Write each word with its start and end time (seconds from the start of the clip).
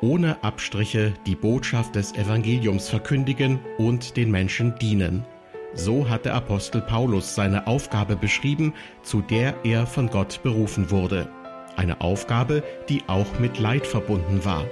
ohne 0.00 0.42
Abstriche 0.42 1.14
die 1.26 1.34
Botschaft 1.34 1.94
des 1.94 2.14
Evangeliums 2.14 2.88
verkündigen 2.88 3.60
und 3.78 4.16
den 4.16 4.30
Menschen 4.30 4.74
dienen. 4.78 5.24
So 5.74 6.08
hat 6.08 6.24
der 6.24 6.34
Apostel 6.34 6.80
Paulus 6.80 7.34
seine 7.34 7.66
Aufgabe 7.66 8.16
beschrieben, 8.16 8.72
zu 9.02 9.20
der 9.20 9.54
er 9.64 9.86
von 9.86 10.08
Gott 10.08 10.42
berufen 10.42 10.90
wurde. 10.90 11.28
Eine 11.76 12.00
Aufgabe, 12.00 12.64
die 12.88 13.02
auch 13.06 13.38
mit 13.38 13.58
Leid 13.58 13.86
verbunden 13.86 14.44
war. 14.44 14.64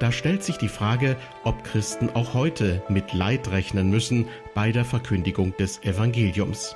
Da 0.00 0.10
stellt 0.10 0.42
sich 0.42 0.56
die 0.56 0.68
Frage, 0.68 1.16
ob 1.44 1.62
Christen 1.62 2.10
auch 2.10 2.34
heute 2.34 2.82
mit 2.88 3.12
Leid 3.12 3.50
rechnen 3.50 3.90
müssen 3.90 4.26
bei 4.54 4.72
der 4.72 4.84
Verkündigung 4.84 5.56
des 5.56 5.82
Evangeliums. 5.82 6.74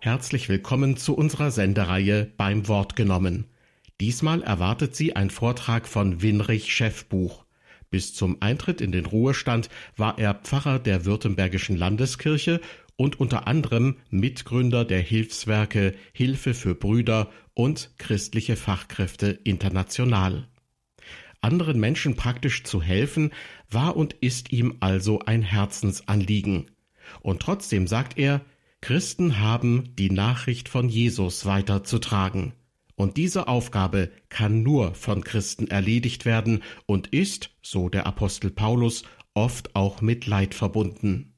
Herzlich 0.00 0.48
willkommen 0.48 0.96
zu 0.96 1.16
unserer 1.16 1.50
Sendereihe 1.50 2.30
beim 2.36 2.68
Wort 2.68 2.94
genommen. 2.94 3.46
Diesmal 4.00 4.42
erwartet 4.42 4.94
Sie 4.94 5.16
ein 5.16 5.30
Vortrag 5.30 5.88
von 5.88 6.20
Winrich 6.20 6.72
Schäffbuch. 6.72 7.46
Bis 7.88 8.14
zum 8.14 8.38
Eintritt 8.40 8.80
in 8.80 8.92
den 8.92 9.06
Ruhestand 9.06 9.70
war 9.96 10.18
er 10.18 10.34
Pfarrer 10.34 10.78
der 10.78 11.04
Württembergischen 11.04 11.76
Landeskirche 11.76 12.60
und 12.96 13.20
unter 13.20 13.46
anderem 13.46 13.96
Mitgründer 14.10 14.84
der 14.84 15.00
Hilfswerke 15.00 15.94
Hilfe 16.12 16.52
für 16.54 16.74
Brüder 16.74 17.30
und 17.54 17.90
Christliche 17.98 18.56
Fachkräfte 18.56 19.28
International. 19.44 20.48
Anderen 21.40 21.78
Menschen 21.78 22.16
praktisch 22.16 22.64
zu 22.64 22.82
helfen, 22.82 23.30
war 23.70 23.96
und 23.96 24.14
ist 24.14 24.52
ihm 24.52 24.76
also 24.80 25.20
ein 25.20 25.42
Herzensanliegen. 25.42 26.70
Und 27.20 27.40
trotzdem 27.40 27.86
sagt 27.86 28.18
er, 28.18 28.40
Christen 28.80 29.38
haben 29.38 29.94
die 29.96 30.10
Nachricht 30.10 30.68
von 30.68 30.88
Jesus 30.88 31.46
weiterzutragen. 31.46 32.52
Und 32.96 33.18
diese 33.18 33.46
Aufgabe 33.46 34.10
kann 34.30 34.62
nur 34.62 34.94
von 34.94 35.22
Christen 35.22 35.68
erledigt 35.68 36.24
werden 36.24 36.62
und 36.86 37.08
ist, 37.08 37.50
so 37.62 37.88
der 37.88 38.06
Apostel 38.06 38.50
Paulus, 38.50 39.04
oft 39.34 39.76
auch 39.76 40.00
mit 40.00 40.26
Leid 40.26 40.54
verbunden. 40.54 41.34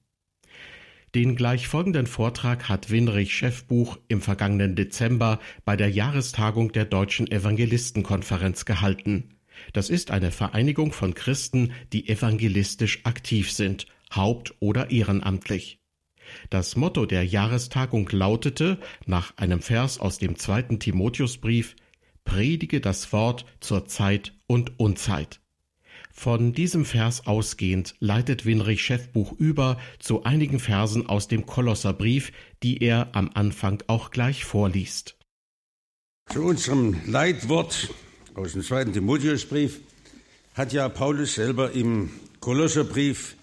Den 1.14 1.36
gleich 1.36 1.66
folgenden 1.66 2.06
Vortrag 2.06 2.68
hat 2.68 2.90
Winrich 2.90 3.34
Chefbuch 3.34 3.98
im 4.08 4.20
vergangenen 4.20 4.76
Dezember 4.76 5.40
bei 5.64 5.74
der 5.74 5.90
Jahrestagung 5.90 6.70
der 6.72 6.84
Deutschen 6.84 7.30
Evangelistenkonferenz 7.30 8.64
gehalten. 8.64 9.34
Das 9.72 9.90
ist 9.90 10.10
eine 10.10 10.30
Vereinigung 10.30 10.92
von 10.92 11.14
Christen, 11.14 11.72
die 11.92 12.08
evangelistisch 12.08 13.04
aktiv 13.04 13.50
sind, 13.50 13.86
haupt- 14.14 14.54
oder 14.60 14.90
ehrenamtlich. 14.90 15.80
Das 16.50 16.76
Motto 16.76 17.06
der 17.06 17.24
Jahrestagung 17.24 18.08
lautete, 18.10 18.78
nach 19.06 19.36
einem 19.36 19.60
Vers 19.60 19.98
aus 20.00 20.18
dem 20.18 20.36
zweiten 20.36 20.78
Timotheusbrief, 20.78 21.76
Predige 22.24 22.80
das 22.80 23.12
Wort 23.12 23.46
zur 23.60 23.86
Zeit 23.86 24.34
und 24.46 24.78
Unzeit. 24.78 25.40
Von 26.12 26.52
diesem 26.52 26.84
Vers 26.84 27.26
ausgehend 27.26 27.94
leitet 28.00 28.44
Winrich 28.44 28.82
Chefbuch 28.82 29.32
über 29.38 29.78
zu 29.98 30.24
einigen 30.24 30.58
Versen 30.58 31.08
aus 31.08 31.28
dem 31.28 31.46
Kolosserbrief, 31.46 32.32
die 32.62 32.82
er 32.82 33.08
am 33.14 33.30
Anfang 33.32 33.82
auch 33.86 34.10
gleich 34.10 34.44
vorliest. 34.44 35.16
Zu 36.28 36.42
unserem 36.42 36.96
Leitwort 37.06 37.94
aus 38.34 38.52
dem 38.52 38.62
zweiten 38.62 38.92
Timotheusbrief 38.92 39.80
hat 40.54 40.74
ja 40.74 40.88
Paulus 40.90 41.36
selber 41.36 41.72
im 41.72 42.10
Kolosserbrief 42.40 43.37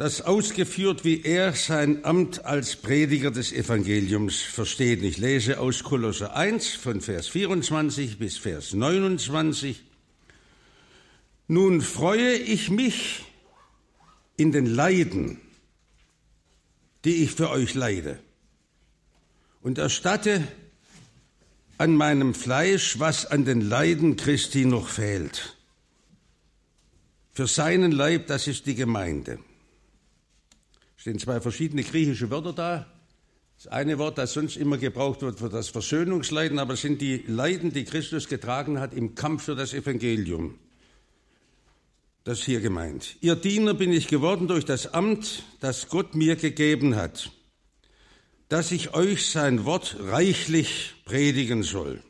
das 0.00 0.22
ausgeführt, 0.22 1.04
wie 1.04 1.20
er 1.24 1.52
sein 1.52 2.06
Amt 2.06 2.46
als 2.46 2.76
Prediger 2.76 3.30
des 3.30 3.52
Evangeliums 3.52 4.40
versteht. 4.40 5.02
Ich 5.02 5.18
lese 5.18 5.60
aus 5.60 5.84
Kolosser 5.84 6.34
1 6.34 6.70
von 6.70 7.02
Vers 7.02 7.28
24 7.28 8.18
bis 8.18 8.38
Vers 8.38 8.72
29. 8.72 9.82
Nun 11.48 11.82
freue 11.82 12.32
ich 12.32 12.70
mich 12.70 13.26
in 14.38 14.52
den 14.52 14.64
Leiden, 14.64 15.38
die 17.04 17.22
ich 17.22 17.32
für 17.32 17.50
euch 17.50 17.74
leide, 17.74 18.18
und 19.60 19.76
erstatte 19.76 20.48
an 21.76 21.94
meinem 21.94 22.32
Fleisch, 22.32 22.98
was 22.98 23.26
an 23.26 23.44
den 23.44 23.60
Leiden 23.60 24.16
Christi 24.16 24.64
noch 24.64 24.88
fehlt. 24.88 25.58
Für 27.32 27.46
seinen 27.46 27.92
Leib, 27.92 28.28
das 28.28 28.46
ist 28.46 28.64
die 28.64 28.74
Gemeinde 28.74 29.40
stehen 31.00 31.18
zwei 31.18 31.40
verschiedene 31.40 31.82
griechische 31.82 32.30
Wörter 32.30 32.52
da. 32.52 32.86
Das 33.56 33.68
eine 33.68 33.96
Wort, 33.96 34.18
das 34.18 34.34
sonst 34.34 34.58
immer 34.58 34.76
gebraucht 34.76 35.22
wird 35.22 35.38
für 35.38 35.48
das 35.48 35.70
Versöhnungsleiden, 35.70 36.58
aber 36.58 36.76
sind 36.76 37.00
die 37.00 37.24
Leiden, 37.26 37.72
die 37.72 37.84
Christus 37.84 38.28
getragen 38.28 38.80
hat 38.80 38.92
im 38.92 39.14
Kampf 39.14 39.44
für 39.44 39.54
das 39.54 39.72
Evangelium. 39.72 40.58
Das 42.24 42.40
ist 42.40 42.44
hier 42.44 42.60
gemeint. 42.60 43.16
Ihr 43.22 43.34
Diener 43.34 43.72
bin 43.72 43.94
ich 43.94 44.08
geworden 44.08 44.46
durch 44.46 44.66
das 44.66 44.92
Amt, 44.92 45.42
das 45.60 45.88
Gott 45.88 46.14
mir 46.14 46.36
gegeben 46.36 46.96
hat, 46.96 47.32
dass 48.50 48.70
ich 48.70 48.92
euch 48.92 49.30
sein 49.30 49.64
Wort 49.64 49.96
reichlich 50.00 50.96
predigen 51.06 51.62
soll. 51.62 52.02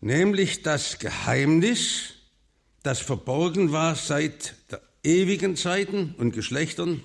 Nämlich 0.00 0.62
das 0.62 0.98
Geheimnis, 0.98 2.14
das 2.82 2.98
verborgen 2.98 3.70
war 3.70 3.94
seit 3.94 4.56
ewigen 5.04 5.54
Zeiten 5.54 6.16
und 6.18 6.32
Geschlechtern, 6.32 7.04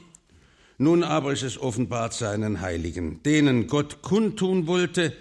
nun 0.77 1.03
aber 1.03 1.33
ist 1.33 1.43
es 1.43 1.57
offenbart 1.57 2.13
seinen 2.13 2.61
Heiligen, 2.61 3.23
denen 3.23 3.67
Gott 3.67 4.01
kundtun 4.01 4.67
wollte, 4.67 5.13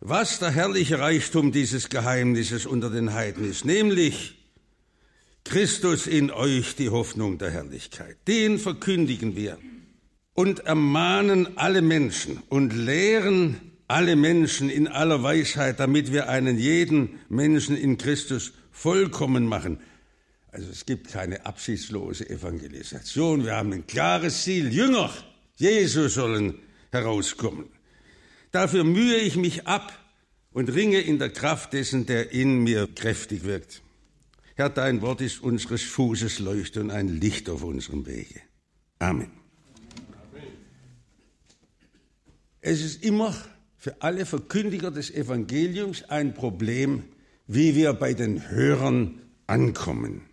was 0.00 0.38
der 0.38 0.50
herrliche 0.50 0.98
Reichtum 0.98 1.52
dieses 1.52 1.88
Geheimnisses 1.88 2.66
unter 2.66 2.90
den 2.90 3.14
Heiden 3.14 3.48
ist, 3.48 3.64
nämlich 3.64 4.36
Christus 5.44 6.06
in 6.06 6.30
euch, 6.30 6.76
die 6.76 6.90
Hoffnung 6.90 7.38
der 7.38 7.50
Herrlichkeit. 7.50 8.16
Den 8.28 8.58
verkündigen 8.58 9.34
wir 9.34 9.58
und 10.34 10.60
ermahnen 10.60 11.56
alle 11.56 11.82
Menschen 11.82 12.42
und 12.48 12.74
lehren 12.74 13.60
alle 13.88 14.14
Menschen 14.14 14.68
in 14.68 14.86
aller 14.86 15.22
Weisheit, 15.22 15.80
damit 15.80 16.12
wir 16.12 16.28
einen 16.28 16.58
jeden 16.58 17.18
Menschen 17.28 17.76
in 17.76 17.96
Christus 17.96 18.52
vollkommen 18.70 19.46
machen. 19.46 19.80
Also 20.58 20.72
es 20.72 20.86
gibt 20.86 21.12
keine 21.12 21.46
absichtslose 21.46 22.28
Evangelisation. 22.28 23.44
Wir 23.44 23.54
haben 23.54 23.72
ein 23.72 23.86
klares 23.86 24.42
Ziel. 24.42 24.74
Jünger 24.74 25.08
Jesus 25.54 26.14
sollen 26.14 26.58
herauskommen. 26.90 27.66
Dafür 28.50 28.82
mühe 28.82 29.18
ich 29.18 29.36
mich 29.36 29.68
ab 29.68 29.96
und 30.50 30.68
ringe 30.70 31.00
in 31.00 31.20
der 31.20 31.30
Kraft 31.30 31.74
dessen, 31.74 32.06
der 32.06 32.32
in 32.32 32.64
mir 32.64 32.88
kräftig 32.92 33.44
wirkt. 33.44 33.82
Herr, 34.56 34.68
dein 34.68 35.00
Wort 35.00 35.20
ist 35.20 35.40
unseres 35.40 35.82
Fußes 35.82 36.40
Leuchte 36.40 36.80
und 36.80 36.90
ein 36.90 37.06
Licht 37.06 37.48
auf 37.48 37.62
unserem 37.62 38.04
Wege. 38.06 38.40
Amen. 38.98 39.30
Es 42.60 42.82
ist 42.82 43.04
immer 43.04 43.32
für 43.76 44.02
alle 44.02 44.26
Verkündiger 44.26 44.90
des 44.90 45.12
Evangeliums 45.12 46.02
ein 46.08 46.34
Problem, 46.34 47.04
wie 47.46 47.76
wir 47.76 47.92
bei 47.92 48.12
den 48.12 48.50
Hörern 48.50 49.20
ankommen. 49.46 50.27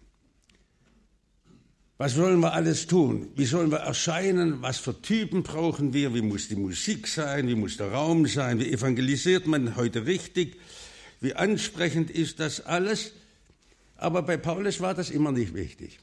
Was 1.97 2.15
sollen 2.15 2.41
wir 2.41 2.53
alles 2.53 2.87
tun? 2.87 3.29
Wie 3.35 3.45
sollen 3.45 3.71
wir 3.71 3.77
erscheinen? 3.77 4.61
Was 4.61 4.79
für 4.79 5.01
Typen 5.01 5.43
brauchen 5.43 5.93
wir? 5.93 6.13
Wie 6.13 6.21
muss 6.21 6.49
die 6.49 6.57
Musik 6.57 7.07
sein? 7.07 7.47
Wie 7.47 7.55
muss 7.55 7.77
der 7.77 7.91
Raum 7.91 8.27
sein? 8.27 8.59
Wie 8.59 8.71
evangelisiert 8.71 9.47
man 9.47 9.77
heute 9.77 10.05
richtig? 10.05 10.57
Wie 11.21 11.33
ansprechend 11.33 12.11
ist 12.11 12.41
das 12.41 12.65
alles? 12.65 13.13
Aber 13.95 14.23
bei 14.23 14.35
Paulus 14.35 14.81
war 14.81 14.93
das 14.93 15.09
immer 15.09 15.31
nicht 15.31 15.53
wichtig. 15.53 15.99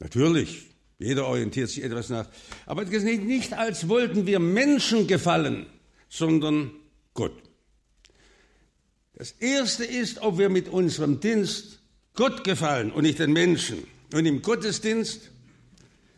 Natürlich, 0.00 0.70
jeder 0.98 1.26
orientiert 1.26 1.70
sich 1.70 1.84
etwas 1.84 2.08
nach. 2.08 2.28
Aber 2.66 2.82
es 2.82 2.90
ist 2.90 3.04
nicht, 3.04 3.52
als 3.52 3.88
wollten 3.88 4.26
wir 4.26 4.40
Menschen 4.40 5.06
gefallen, 5.06 5.66
sondern 6.08 6.72
Gott. 7.14 7.40
Das 9.14 9.32
Erste 9.32 9.84
ist, 9.84 10.20
ob 10.22 10.38
wir 10.38 10.48
mit 10.48 10.68
unserem 10.68 11.20
Dienst 11.20 11.78
Gott 12.14 12.42
gefallen 12.42 12.90
und 12.90 13.02
nicht 13.02 13.20
den 13.20 13.32
Menschen. 13.32 13.84
Und 14.12 14.26
im 14.26 14.42
Gottesdienst 14.42 15.30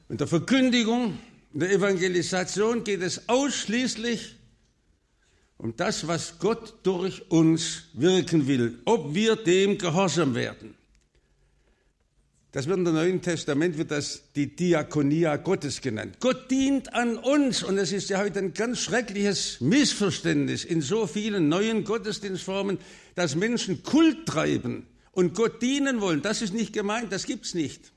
und 0.08 0.20
der 0.20 0.26
Verkündigung, 0.26 1.18
der 1.52 1.70
Evangelisation 1.70 2.84
geht 2.84 3.02
es 3.02 3.28
ausschließlich 3.28 4.36
um 5.58 5.76
das, 5.76 6.08
was 6.08 6.38
Gott 6.38 6.74
durch 6.82 7.30
uns 7.30 7.84
wirken 7.92 8.48
will, 8.48 8.80
ob 8.84 9.14
wir 9.14 9.36
dem 9.36 9.78
gehorsam 9.78 10.34
werden. 10.34 10.74
Das 12.50 12.66
wird 12.66 12.78
im 12.78 12.84
Neuen 12.84 13.22
Testament 13.22 13.78
wird 13.78 13.90
das 13.90 14.24
die 14.34 14.54
Diakonia 14.54 15.36
Gottes 15.36 15.80
genannt. 15.80 16.16
Gott 16.20 16.50
dient 16.50 16.92
an 16.92 17.16
uns 17.16 17.62
und 17.62 17.78
es 17.78 17.92
ist 17.92 18.10
ja 18.10 18.18
heute 18.18 18.40
ein 18.40 18.52
ganz 18.52 18.80
schreckliches 18.80 19.60
Missverständnis 19.60 20.64
in 20.64 20.82
so 20.82 21.06
vielen 21.06 21.48
neuen 21.48 21.84
Gottesdienstformen, 21.84 22.78
dass 23.14 23.36
Menschen 23.36 23.82
Kult 23.82 24.26
treiben 24.26 24.86
und 25.12 25.34
Gott 25.34 25.62
dienen 25.62 26.00
wollen, 26.00 26.22
das 26.22 26.42
ist 26.42 26.54
nicht 26.54 26.72
gemeint, 26.72 27.12
das 27.12 27.26
gibt's 27.26 27.54
nicht. 27.54 27.92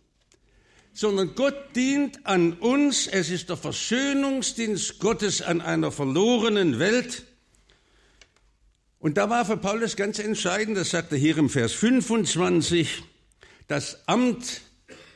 Sondern 0.93 1.35
Gott 1.35 1.75
dient 1.75 2.25
an 2.25 2.53
uns, 2.53 3.07
es 3.07 3.29
ist 3.29 3.49
der 3.49 3.57
Versöhnungsdienst 3.57 4.99
Gottes 4.99 5.41
an 5.41 5.61
einer 5.61 5.91
verlorenen 5.91 6.79
Welt. 6.79 7.23
Und 8.99 9.17
da 9.17 9.29
war 9.29 9.45
für 9.45 9.57
Paulus 9.57 9.95
ganz 9.95 10.19
entscheidend, 10.19 10.77
das 10.77 10.91
sagt 10.91 11.11
er 11.11 11.17
hier 11.17 11.37
im 11.37 11.49
Vers 11.49 11.73
25, 11.73 13.03
das 13.67 14.07
Amt, 14.07 14.61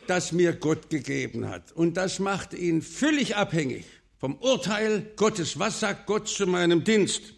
das 0.08 0.32
mir 0.32 0.54
Gott 0.54 0.90
gegeben 0.90 1.50
hat. 1.50 1.72
Und 1.72 1.96
das 1.96 2.20
macht 2.20 2.54
ihn 2.54 2.82
völlig 2.82 3.36
abhängig 3.36 3.86
vom 4.18 4.36
Urteil 4.36 5.12
Gottes. 5.16 5.60
Was 5.60 5.80
sagt 5.80 6.08
Gott 6.08 6.28
zu 6.28 6.46
meinem 6.46 6.84
Dienst? 6.84 7.36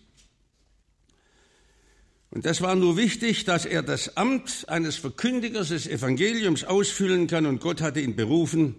Und 2.32 2.46
das 2.46 2.62
war 2.62 2.76
nur 2.76 2.96
wichtig, 2.96 3.44
dass 3.44 3.66
er 3.66 3.84
das 3.84 4.16
Amt 4.16 4.66
eines 4.70 4.96
Verkündigers 4.96 5.68
des 5.68 5.86
Evangeliums 5.86 6.64
ausfüllen 6.64 7.28
kann 7.28 7.46
und 7.46 7.60
Gott 7.60 7.82
hatte 7.82 8.00
ihn 8.00 8.16
berufen. 8.16 8.76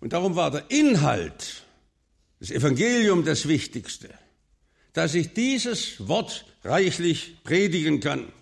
Und 0.00 0.12
darum 0.12 0.34
war 0.34 0.50
der 0.50 0.68
Inhalt, 0.68 1.62
das 2.40 2.50
Evangelium 2.50 3.24
das 3.24 3.46
Wichtigste, 3.46 4.10
dass 4.92 5.14
ich 5.14 5.32
dieses 5.32 6.08
Wort 6.08 6.44
reichlich 6.64 7.36
predigen 7.44 8.00
kann. 8.00 8.32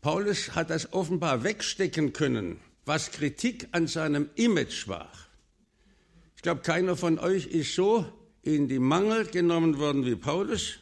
Paulus 0.00 0.54
hat 0.54 0.70
das 0.70 0.92
offenbar 0.94 1.44
wegstecken 1.44 2.14
können, 2.14 2.60
was 2.86 3.10
Kritik 3.10 3.68
an 3.72 3.86
seinem 3.88 4.30
Image 4.36 4.88
war. 4.88 5.12
Ich 6.36 6.42
glaube, 6.42 6.62
keiner 6.62 6.96
von 6.96 7.18
euch 7.18 7.46
ist 7.46 7.74
so 7.74 8.06
in 8.42 8.68
die 8.68 8.78
Mangel 8.78 9.26
genommen 9.26 9.78
worden 9.78 10.06
wie 10.06 10.16
Paulus. 10.16 10.78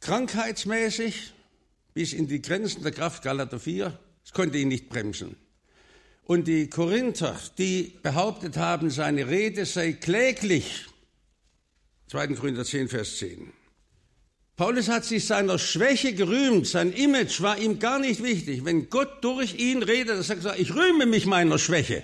Krankheitsmäßig 0.00 1.32
bis 1.94 2.12
in 2.12 2.26
die 2.26 2.40
Grenzen 2.40 2.82
der 2.82 2.92
Kraft 2.92 3.22
Galater 3.22 3.60
4, 3.60 3.98
es 4.24 4.32
konnte 4.32 4.58
ihn 4.58 4.68
nicht 4.68 4.88
bremsen. 4.88 5.36
Und 6.24 6.46
die 6.46 6.70
Korinther, 6.70 7.38
die 7.58 7.98
behauptet 8.02 8.56
haben, 8.56 8.90
seine 8.90 9.28
Rede 9.28 9.66
sei 9.66 9.92
kläglich, 9.92 10.86
2. 12.08 12.28
Korinther 12.28 12.64
10, 12.64 12.88
Vers 12.88 13.18
10. 13.18 13.52
Paulus 14.56 14.88
hat 14.88 15.04
sich 15.04 15.26
seiner 15.26 15.58
Schwäche 15.58 16.14
gerühmt, 16.14 16.66
sein 16.66 16.92
Image 16.92 17.40
war 17.40 17.58
ihm 17.58 17.78
gar 17.78 17.98
nicht 17.98 18.22
wichtig. 18.22 18.64
Wenn 18.64 18.90
Gott 18.90 19.24
durch 19.24 19.54
ihn 19.54 19.82
redet, 19.82 20.16
dann 20.16 20.22
sagt 20.22 20.44
er, 20.44 20.58
ich 20.58 20.74
rühme 20.74 21.06
mich 21.06 21.26
meiner 21.26 21.58
Schwäche, 21.58 22.02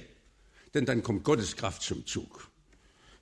denn 0.75 0.87
dann 0.87 1.03
kommt 1.03 1.23
Gottes 1.23 1.57
Kraft 1.57 1.83
zum 1.83 2.07
Zug. 2.07 2.51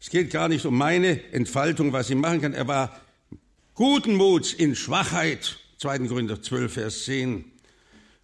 Es 0.00 0.11
geht 0.11 0.31
gar 0.31 0.49
nicht 0.49 0.67
um 0.67 0.76
meine 0.79 1.32
Entfaltung, 1.32 1.93
was 1.93 2.11
ich 2.11 2.17
machen 2.17 2.43
kann. 2.43 2.55
Er 2.55 2.69
war 2.69 3.00
guten 3.75 4.15
Muts 4.15 4.53
in 4.53 4.76
Schwachheit, 4.76 5.56
2. 5.79 6.06
Korinther 6.06 6.41
12, 6.41 6.73
Vers 6.73 7.05
10. 7.06 7.44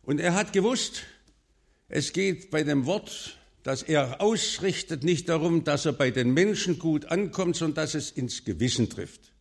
Und 0.02 0.20
er 0.20 0.34
hat 0.34 0.52
gewusst, 0.52 1.02
es 1.88 2.12
geht 2.12 2.50
bei 2.50 2.62
dem 2.62 2.86
Wort, 2.86 3.36
das 3.64 3.82
er 3.82 4.20
ausrichtet, 4.20 5.02
nicht 5.02 5.28
darum, 5.28 5.64
dass 5.64 5.86
er 5.86 5.92
bei 5.92 6.12
den 6.12 6.32
Menschen 6.32 6.78
gut 6.78 7.06
ankommt, 7.06 7.56
sondern 7.56 7.74
dass 7.84 7.94
es 7.94 8.12
ins 8.12 8.44
Gewissen 8.44 8.88
trifft. 8.88 9.32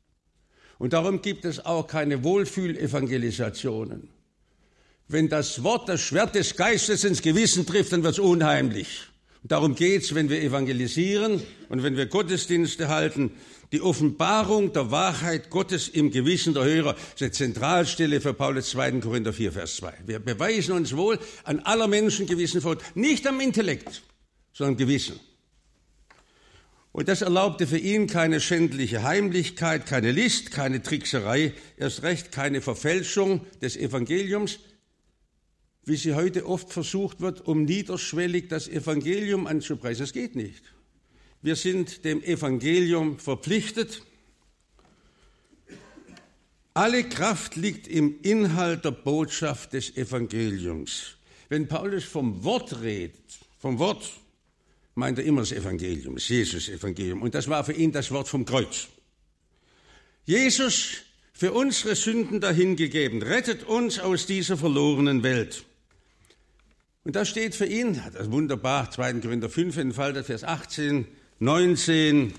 Und 0.80 0.94
darum 0.94 1.22
gibt 1.22 1.46
es 1.46 1.64
auch 1.64 1.86
keine 1.86 2.24
Wohlfühlevangelisationen. 2.24 4.10
Wenn 5.08 5.30
das 5.30 5.64
Wort, 5.64 5.90
das 5.90 6.02
Schwert 6.02 6.34
des 6.34 6.56
Geistes 6.56 7.04
ins 7.04 7.22
Gewissen 7.22 7.66
trifft, 7.66 7.94
dann 7.94 8.04
wird 8.04 8.14
es 8.14 8.20
unheimlich. 8.20 9.09
Darum 9.44 9.76
geht's, 9.76 10.14
wenn 10.16 10.30
wir 10.30 10.42
evangelisieren 10.42 11.42
und 11.70 11.82
wenn 11.82 11.96
wir 11.96 12.08
Gottesdienste 12.08 12.90
halten. 12.90 13.32
Die 13.72 13.82
Offenbarung 13.82 14.74
der 14.74 14.92
Wahrheit 14.92 15.50
Gottes 15.50 15.88
im 15.88 16.12
Gewissen 16.12 16.54
der 16.54 16.66
Hörer 16.66 16.96
ist 17.14 17.22
eine 17.22 17.32
Zentralstelle 17.32 18.20
für 18.20 18.34
Paulus 18.34 18.72
2. 18.72 18.94
Korinther 19.00 19.32
4, 19.32 19.52
Vers 19.52 19.78
2. 19.78 19.94
Wir 20.08 20.20
beweisen 20.20 20.74
uns 20.74 20.96
wohl 20.96 21.20
an 21.44 21.60
aller 21.60 21.88
Menschen 21.88 22.26
Gewissen 22.26 22.62
vor, 22.62 22.78
nicht 22.96 23.26
am 23.28 23.40
Intellekt, 23.40 24.02
sondern 24.54 24.74
am 24.74 24.78
Gewissen. 24.78 25.20
Und 26.92 27.08
das 27.08 27.22
erlaubte 27.22 27.68
für 27.68 27.78
ihn 27.78 28.08
keine 28.08 28.42
schändliche 28.42 29.04
Heimlichkeit, 29.04 29.86
keine 29.86 30.12
List, 30.12 30.52
keine 30.52 30.82
Trickserei, 30.82 31.54
erst 31.78 32.02
recht 32.02 32.32
keine 32.32 32.62
Verfälschung 32.62 33.46
des 33.62 33.78
Evangeliums, 33.78 34.60
wie 35.90 35.98
sie 35.98 36.14
heute 36.14 36.46
oft 36.46 36.72
versucht 36.72 37.20
wird, 37.20 37.48
um 37.48 37.66
niederschwellig 37.66 38.48
das 38.48 38.68
Evangelium 38.68 39.48
anzupreisen. 39.48 40.04
Das 40.04 40.14
geht 40.14 40.36
nicht. 40.36 40.64
Wir 41.42 41.56
sind 41.56 42.06
dem 42.06 42.22
Evangelium 42.24 43.18
verpflichtet. 43.18 44.04
Alle 46.76 47.04
Kraft 47.04 47.56
liegt 47.56 47.88
im 47.88 48.22
Inhalt 48.22 48.86
der 48.86 48.92
Botschaft 48.92 49.74
des 49.74 49.98
Evangeliums. 49.98 51.16
Wenn 51.50 51.68
Paulus 51.68 52.04
vom 52.04 52.44
Wort 52.44 52.82
redet, 52.82 53.40
vom 53.58 53.80
Wort, 53.80 54.12
meint 54.94 55.18
er 55.18 55.26
immer 55.26 55.42
das 55.42 55.52
Evangelium, 55.52 56.16
das 56.16 56.30
Jesus-Evangelium. 56.30 57.24
Und 57.24 57.34
das 57.34 57.48
war 57.48 57.64
für 57.64 57.74
ihn 57.74 57.92
das 57.92 58.12
Wort 58.12 58.28
vom 58.28 58.46
Kreuz. 58.46 58.88
Jesus 60.26 60.98
für 61.34 61.54
unsere 61.54 61.96
Sünden 61.96 62.42
dahingegeben, 62.42 63.24
rettet 63.24 63.64
uns 63.64 63.98
aus 63.98 64.26
dieser 64.26 64.58
verlorenen 64.58 65.24
Welt. 65.24 65.66
Und 67.04 67.16
da 67.16 67.26
steht 67.26 67.56
für 67.56 67.66
ihn, 67.66 68.02
das 68.14 68.24
ist 68.24 68.32
wunderbar, 68.32 68.92
2. 68.92 69.14
Korinther 69.14 69.50
5 69.50 69.78
entfaltet, 69.78 70.26
Vers 70.26 70.44
18, 70.44 71.08
19, 71.40 72.34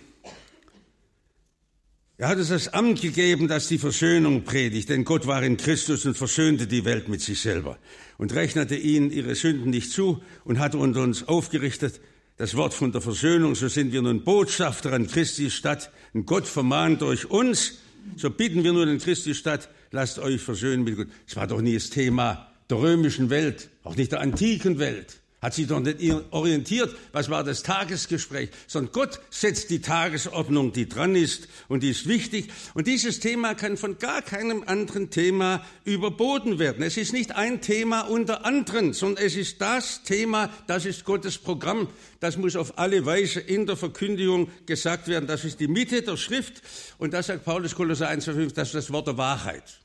er 2.18 2.28
hat 2.28 2.36
es 2.36 2.48
das 2.48 2.68
Amt 2.68 3.00
gegeben, 3.00 3.48
das 3.48 3.68
die 3.68 3.78
Versöhnung 3.78 4.44
predigt, 4.44 4.90
denn 4.90 5.04
Gott 5.04 5.26
war 5.26 5.42
in 5.42 5.56
Christus 5.56 6.04
und 6.04 6.18
versöhnte 6.18 6.66
die 6.66 6.84
Welt 6.84 7.08
mit 7.08 7.22
sich 7.22 7.40
selber 7.40 7.78
und 8.18 8.34
rechnete 8.34 8.76
ihnen 8.76 9.10
ihre 9.10 9.34
Sünden 9.34 9.70
nicht 9.70 9.90
zu 9.90 10.22
und 10.44 10.58
hat 10.58 10.74
unter 10.74 11.02
uns 11.02 11.26
aufgerichtet 11.26 11.98
das 12.36 12.56
Wort 12.56 12.74
von 12.74 12.92
der 12.92 13.00
Versöhnung, 13.00 13.54
so 13.54 13.68
sind 13.68 13.92
wir 13.92 14.02
nun 14.02 14.24
Botschafter 14.24 14.92
an 14.92 15.06
Christi 15.06 15.50
Stadt. 15.50 15.90
Und 16.12 16.26
Gott 16.26 16.46
vermahnt 16.46 17.00
durch 17.00 17.30
uns, 17.30 17.78
so 18.16 18.28
bitten 18.30 18.64
wir 18.64 18.74
nun 18.74 18.88
in 18.88 18.98
Christi 18.98 19.34
Stadt, 19.34 19.70
lasst 19.90 20.18
euch 20.18 20.42
versöhnen 20.42 20.84
mit 20.84 20.96
Gott. 20.96 21.08
Das 21.26 21.36
war 21.36 21.46
doch 21.46 21.62
nie 21.62 21.74
das 21.74 21.88
Thema 21.88 22.49
der 22.70 22.78
römischen 22.78 23.30
Welt, 23.30 23.68
auch 23.84 23.96
nicht 23.96 24.12
der 24.12 24.20
antiken 24.20 24.78
Welt 24.78 25.20
hat 25.40 25.54
sich 25.54 25.66
doch 25.66 25.80
nicht 25.80 25.98
orientiert, 26.32 26.94
was 27.12 27.30
war 27.30 27.44
das 27.44 27.62
Tagesgespräch, 27.62 28.50
sondern 28.66 28.92
Gott 28.92 29.20
setzt 29.30 29.70
die 29.70 29.80
Tagesordnung, 29.80 30.72
die 30.72 30.88
dran 30.88 31.16
ist 31.16 31.48
und 31.68 31.82
die 31.82 31.90
ist 31.90 32.06
wichtig. 32.06 32.50
Und 32.74 32.86
dieses 32.86 33.20
Thema 33.20 33.54
kann 33.54 33.76
von 33.76 33.98
gar 33.98 34.20
keinem 34.20 34.64
anderen 34.66 35.10
Thema 35.10 35.64
überboten 35.84 36.58
werden. 36.58 36.82
Es 36.82 36.96
ist 36.98 37.12
nicht 37.12 37.32
ein 37.36 37.62
Thema 37.62 38.02
unter 38.02 38.44
anderen, 38.44 38.92
sondern 38.92 39.24
es 39.24 39.34
ist 39.34 39.60
das 39.62 40.02
Thema, 40.02 40.50
das 40.66 40.84
ist 40.84 41.04
Gottes 41.04 41.38
Programm. 41.38 41.88
Das 42.20 42.36
muss 42.36 42.54
auf 42.54 42.78
alle 42.78 43.06
Weise 43.06 43.40
in 43.40 43.66
der 43.66 43.76
Verkündigung 43.76 44.50
gesagt 44.66 45.08
werden. 45.08 45.26
Das 45.26 45.44
ist 45.44 45.58
die 45.58 45.68
Mitte 45.68 46.02
der 46.02 46.18
Schrift. 46.18 46.60
Und 46.98 47.14
das 47.14 47.28
sagt 47.28 47.46
Paulus 47.46 47.74
Kolosser 47.74 48.08
1, 48.08 48.26
5, 48.26 48.52
das 48.52 48.68
ist 48.68 48.74
das 48.74 48.92
Wort 48.92 49.06
der 49.06 49.16
Wahrheit. 49.16 49.79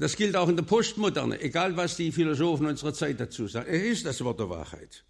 Und 0.00 0.04
das 0.04 0.16
gilt 0.16 0.34
auch 0.34 0.48
in 0.48 0.56
der 0.56 0.62
Postmoderne, 0.62 1.42
egal 1.42 1.76
was 1.76 1.96
die 1.96 2.10
Philosophen 2.10 2.64
unserer 2.64 2.94
Zeit 2.94 3.20
dazu 3.20 3.46
sagen. 3.46 3.68
Es 3.68 3.82
ist 3.82 4.06
das 4.06 4.24
Wort 4.24 4.40
der 4.40 4.48
Wahrheit. 4.48 5.04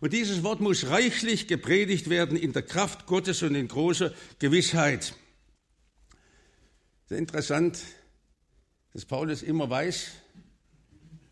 Und 0.00 0.12
dieses 0.12 0.44
Wort 0.44 0.60
muss 0.60 0.86
reichlich 0.86 1.48
gepredigt 1.48 2.10
werden 2.10 2.36
in 2.36 2.52
der 2.52 2.62
Kraft 2.62 3.06
Gottes 3.06 3.42
und 3.42 3.56
in 3.56 3.66
großer 3.66 4.12
Gewissheit. 4.38 5.16
Sehr 7.06 7.18
interessant, 7.18 7.80
dass 8.92 9.04
Paulus 9.04 9.42
immer 9.42 9.68
weiß, 9.68 10.12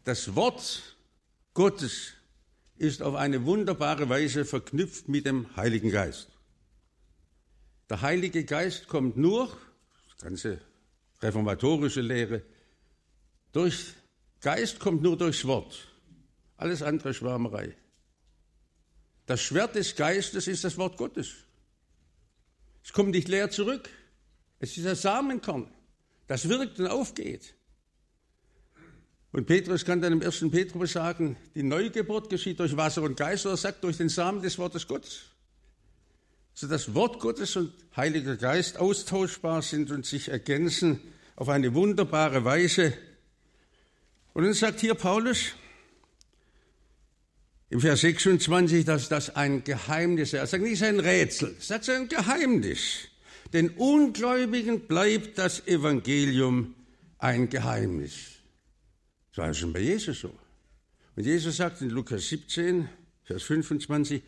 das 0.02 0.34
Wort 0.34 0.96
Gottes 1.52 2.14
ist 2.78 3.00
auf 3.00 3.14
eine 3.14 3.44
wunderbare 3.44 4.08
Weise 4.08 4.44
verknüpft 4.44 5.08
mit 5.08 5.24
dem 5.24 5.54
Heiligen 5.54 5.92
Geist. 5.92 6.30
Der 7.88 8.02
Heilige 8.02 8.44
Geist 8.44 8.88
kommt 8.88 9.16
nur, 9.16 9.56
das 10.08 10.16
ganze 10.20 10.60
reformatorische 11.22 12.00
Lehre, 12.00 12.42
durch 13.54 13.94
Geist 14.40 14.78
kommt 14.78 15.02
nur 15.02 15.16
durchs 15.16 15.46
Wort. 15.46 15.88
Alles 16.58 16.82
andere 16.82 17.14
Schwärmerei. 17.14 17.74
Das 19.26 19.40
Schwert 19.40 19.74
des 19.74 19.96
Geistes 19.96 20.46
ist 20.46 20.64
das 20.64 20.76
Wort 20.76 20.98
Gottes. 20.98 21.32
Es 22.84 22.92
kommt 22.92 23.12
nicht 23.12 23.28
leer 23.28 23.50
zurück. 23.50 23.88
Es 24.58 24.76
ist 24.76 24.86
das 24.86 25.02
Samenkorn, 25.02 25.70
das 26.26 26.48
wirkt 26.48 26.78
und 26.78 26.86
aufgeht. 26.86 27.54
Und 29.32 29.46
Petrus 29.46 29.84
kann 29.84 30.00
dann 30.00 30.12
im 30.12 30.22
ersten 30.22 30.50
Petrus 30.50 30.92
sagen, 30.92 31.36
die 31.54 31.62
Neugeburt 31.62 32.30
geschieht 32.30 32.60
durch 32.60 32.76
Wasser 32.76 33.02
und 33.02 33.16
Geist, 33.16 33.46
oder 33.46 33.56
sagt 33.56 33.82
durch 33.82 33.96
den 33.96 34.08
Samen 34.08 34.42
des 34.42 34.58
Wortes 34.58 34.86
Gottes. 34.86 35.22
So 36.54 36.68
dass 36.68 36.94
Wort 36.94 37.18
Gottes 37.18 37.56
und 37.56 37.72
Heiliger 37.96 38.36
Geist 38.36 38.78
austauschbar 38.78 39.62
sind 39.62 39.90
und 39.90 40.06
sich 40.06 40.28
ergänzen 40.28 41.00
auf 41.34 41.48
eine 41.48 41.74
wunderbare 41.74 42.44
Weise. 42.44 42.92
Und 44.34 44.44
dann 44.44 44.52
sagt 44.52 44.80
hier 44.80 44.94
Paulus 44.94 45.52
im 47.70 47.80
Vers 47.80 48.02
26, 48.02 48.84
dass 48.84 49.08
das 49.08 49.34
ein 49.34 49.64
Geheimnis 49.64 50.28
ist. 50.28 50.34
Er 50.34 50.46
sagt 50.46 50.62
nicht 50.62 50.82
ein 50.82 51.00
Rätsel, 51.00 51.54
er 51.56 51.62
sagt 51.62 51.88
ein 51.88 52.08
Geheimnis. 52.08 53.08
Den 53.52 53.70
Ungläubigen 53.70 54.80
bleibt 54.80 55.38
das 55.38 55.66
Evangelium 55.66 56.74
ein 57.18 57.48
Geheimnis. 57.48 58.12
Das 59.30 59.38
war 59.38 59.54
schon 59.54 59.72
bei 59.72 59.80
Jesus 59.80 60.20
so. 60.20 60.34
Und 61.16 61.24
Jesus 61.24 61.56
sagt 61.56 61.80
in 61.80 61.90
Lukas 61.90 62.28
17, 62.28 62.88
Vers 63.24 63.44
25, 63.44 64.22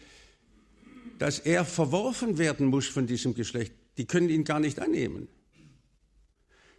dass 1.18 1.40
er 1.40 1.64
verworfen 1.64 2.38
werden 2.38 2.66
muss 2.66 2.86
von 2.86 3.06
diesem 3.06 3.34
Geschlecht. 3.34 3.72
die 3.98 4.06
können 4.06 4.28
ihn 4.28 4.44
gar 4.44 4.60
nicht 4.60 4.78
annehmen. 4.78 5.28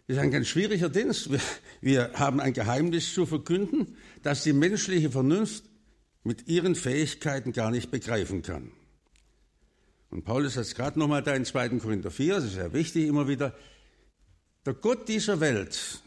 Das 0.08 0.16
ist 0.16 0.22
ein 0.22 0.30
ganz 0.30 0.48
schwieriger 0.48 0.88
Dienst. 0.88 1.30
Wir, 1.30 1.40
wir 1.82 2.12
haben 2.14 2.40
ein 2.40 2.54
Geheimnis 2.54 3.12
zu 3.12 3.26
verkünden, 3.26 3.94
das 4.22 4.42
die 4.42 4.54
menschliche 4.54 5.10
Vernunft 5.10 5.64
mit 6.24 6.48
ihren 6.48 6.74
Fähigkeiten 6.74 7.52
gar 7.52 7.70
nicht 7.70 7.90
begreifen 7.90 8.40
kann. 8.40 8.72
Und 10.08 10.24
Paulus 10.24 10.56
hat 10.56 10.62
es 10.62 10.74
gerade 10.74 10.98
nochmal 10.98 11.22
da 11.22 11.34
in 11.34 11.44
2. 11.44 11.68
Korinther 11.80 12.10
4, 12.10 12.36
das 12.36 12.44
ist 12.44 12.54
sehr 12.54 12.72
wichtig 12.72 13.06
immer 13.06 13.28
wieder. 13.28 13.54
Der 14.64 14.72
Gott 14.72 15.08
dieser 15.08 15.40
Welt 15.40 16.00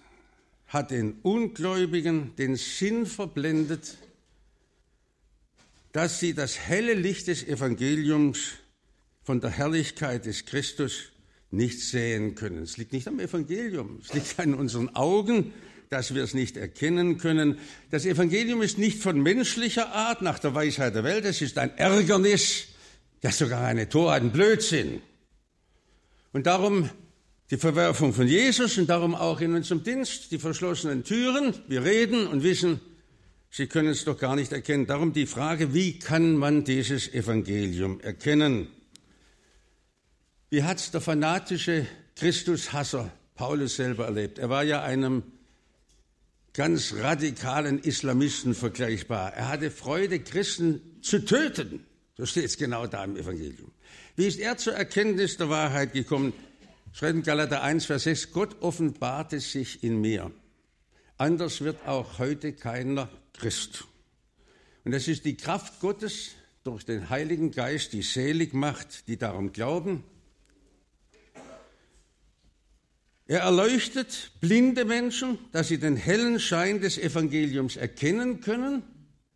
hat 0.66 0.90
den 0.90 1.20
Ungläubigen 1.22 2.36
den 2.38 2.56
Sinn 2.56 3.06
verblendet, 3.06 4.00
dass 5.92 6.20
sie 6.20 6.34
das 6.34 6.58
helle 6.58 6.96
Licht 6.96 7.28
des 7.28 7.44
Evangeliums 7.44 8.54
von 9.22 9.42
der 9.42 9.52
Herrlichkeit 9.52 10.26
des 10.26 10.48
Christus 10.48 11.12
nicht 11.52 11.80
sehen 11.82 12.36
können. 12.36 12.64
Es 12.64 12.78
liegt 12.78 12.94
nicht 12.94 13.08
am 13.08 13.20
Evangelium, 13.20 14.00
es 14.02 14.14
liegt 14.14 14.40
an 14.40 14.54
unseren 14.54 14.96
Augen, 14.96 15.54
dass 15.90 16.16
wir 16.16 16.24
es 16.24 16.34
nicht 16.34 16.56
erkennen 16.56 17.18
können. 17.18 17.60
Das 17.90 18.06
Evangelium 18.06 18.62
ist 18.62 18.78
nicht 18.78 19.02
von 19.02 19.22
menschlicher 19.22 19.94
Art 19.94 20.22
nach 20.22 20.40
der 20.40 20.56
Weisheit 20.56 20.96
der 20.96 21.04
Welt, 21.04 21.26
es 21.26 21.42
ist 21.42 21.58
ein 21.58 21.78
Ärgernis, 21.78 22.68
ja 23.22 23.32
sogar 23.32 23.66
eine 23.66 23.90
Torheit, 23.90 24.22
ein 24.22 24.32
Blödsinn. 24.32 25.02
Und 26.32 26.48
darum 26.48 26.90
die 27.52 27.58
Verwerfung 27.58 28.14
von 28.14 28.28
Jesus 28.28 28.78
und 28.78 28.90
darum 28.90 29.14
auch 29.14 29.42
in 29.42 29.54
unserem 29.54 29.84
Dienst 29.84 30.32
die 30.32 30.40
verschlossenen 30.40 31.04
Türen. 31.04 31.54
Wir 31.68 31.84
reden 31.84 32.26
und 32.28 32.44
wissen, 32.44 32.80
Sie 33.54 33.68
können 33.68 33.90
es 33.90 34.06
doch 34.06 34.18
gar 34.18 34.38
nicht 34.38 34.54
erkennen. 34.54 34.88
Darum 34.88 35.12
die 35.12 35.26
Frage, 35.26 35.74
wie 35.74 36.00
kann 36.00 36.38
man 36.38 36.64
dieses 36.64 37.14
Evangelium 37.14 38.00
erkennen? 38.00 38.70
Wie 40.54 40.64
hat 40.64 40.80
es 40.80 40.92
der 40.92 41.00
fanatische 41.00 41.88
Christushasser 42.18 43.10
Paulus 43.36 43.78
selber 43.78 44.04
erlebt? 44.04 44.38
Er 44.38 44.50
war 44.50 44.64
ja 44.64 44.84
einem 44.84 45.24
ganz 46.52 46.94
radikalen 46.98 47.80
Islamisten 47.80 48.54
vergleichbar. 48.54 49.34
Er 49.34 49.48
hatte 49.48 49.72
Freude, 49.72 50.20
Christen 50.20 50.82
zu 51.02 51.24
töten. 51.24 51.86
So 52.18 52.26
steht 52.26 52.44
es 52.44 52.58
genau 52.58 52.86
da 52.86 53.06
im 53.06 53.16
Evangelium. 53.16 53.72
Wie 54.18 54.28
ist 54.28 54.40
er 54.40 54.58
zur 54.58 54.74
Erkenntnis 54.74 55.38
der 55.38 55.48
Wahrheit 55.48 55.94
gekommen? 55.94 56.34
Schreibt 56.92 57.24
Galater 57.24 57.64
1, 57.64 57.86
Vers 57.86 58.04
6, 58.04 58.34
Gott 58.34 58.62
offenbarte 58.62 59.40
sich 59.40 59.86
in 59.86 60.02
mir. 60.02 60.34
Anders 61.18 61.62
wird 61.62 61.88
auch 61.88 62.20
heute 62.20 62.52
keiner 62.52 63.08
Christ. 63.32 63.86
Und 64.84 64.92
es 64.92 65.08
ist 65.08 65.24
die 65.24 65.38
Kraft 65.38 65.80
Gottes 65.80 66.32
durch 66.66 66.84
den 66.84 67.10
Heiligen 67.10 67.52
Geist, 67.52 67.94
die 67.94 68.02
selig 68.02 68.54
macht, 68.54 69.08
die 69.08 69.16
darum 69.16 69.54
glauben, 69.54 70.04
Er 73.32 73.44
erleuchtet 73.44 74.34
blinde 74.42 74.84
Menschen, 74.84 75.38
dass 75.54 75.70
sie 75.70 75.78
den 75.78 75.96
hellen 75.96 76.38
Schein 76.38 76.82
des 76.82 76.98
Evangeliums 76.98 77.78
erkennen 77.78 78.42
können. 78.42 78.84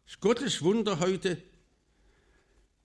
Das 0.04 0.16
ist 0.16 0.20
Gottes 0.20 0.62
Wunder 0.64 1.00
heute. 1.00 1.38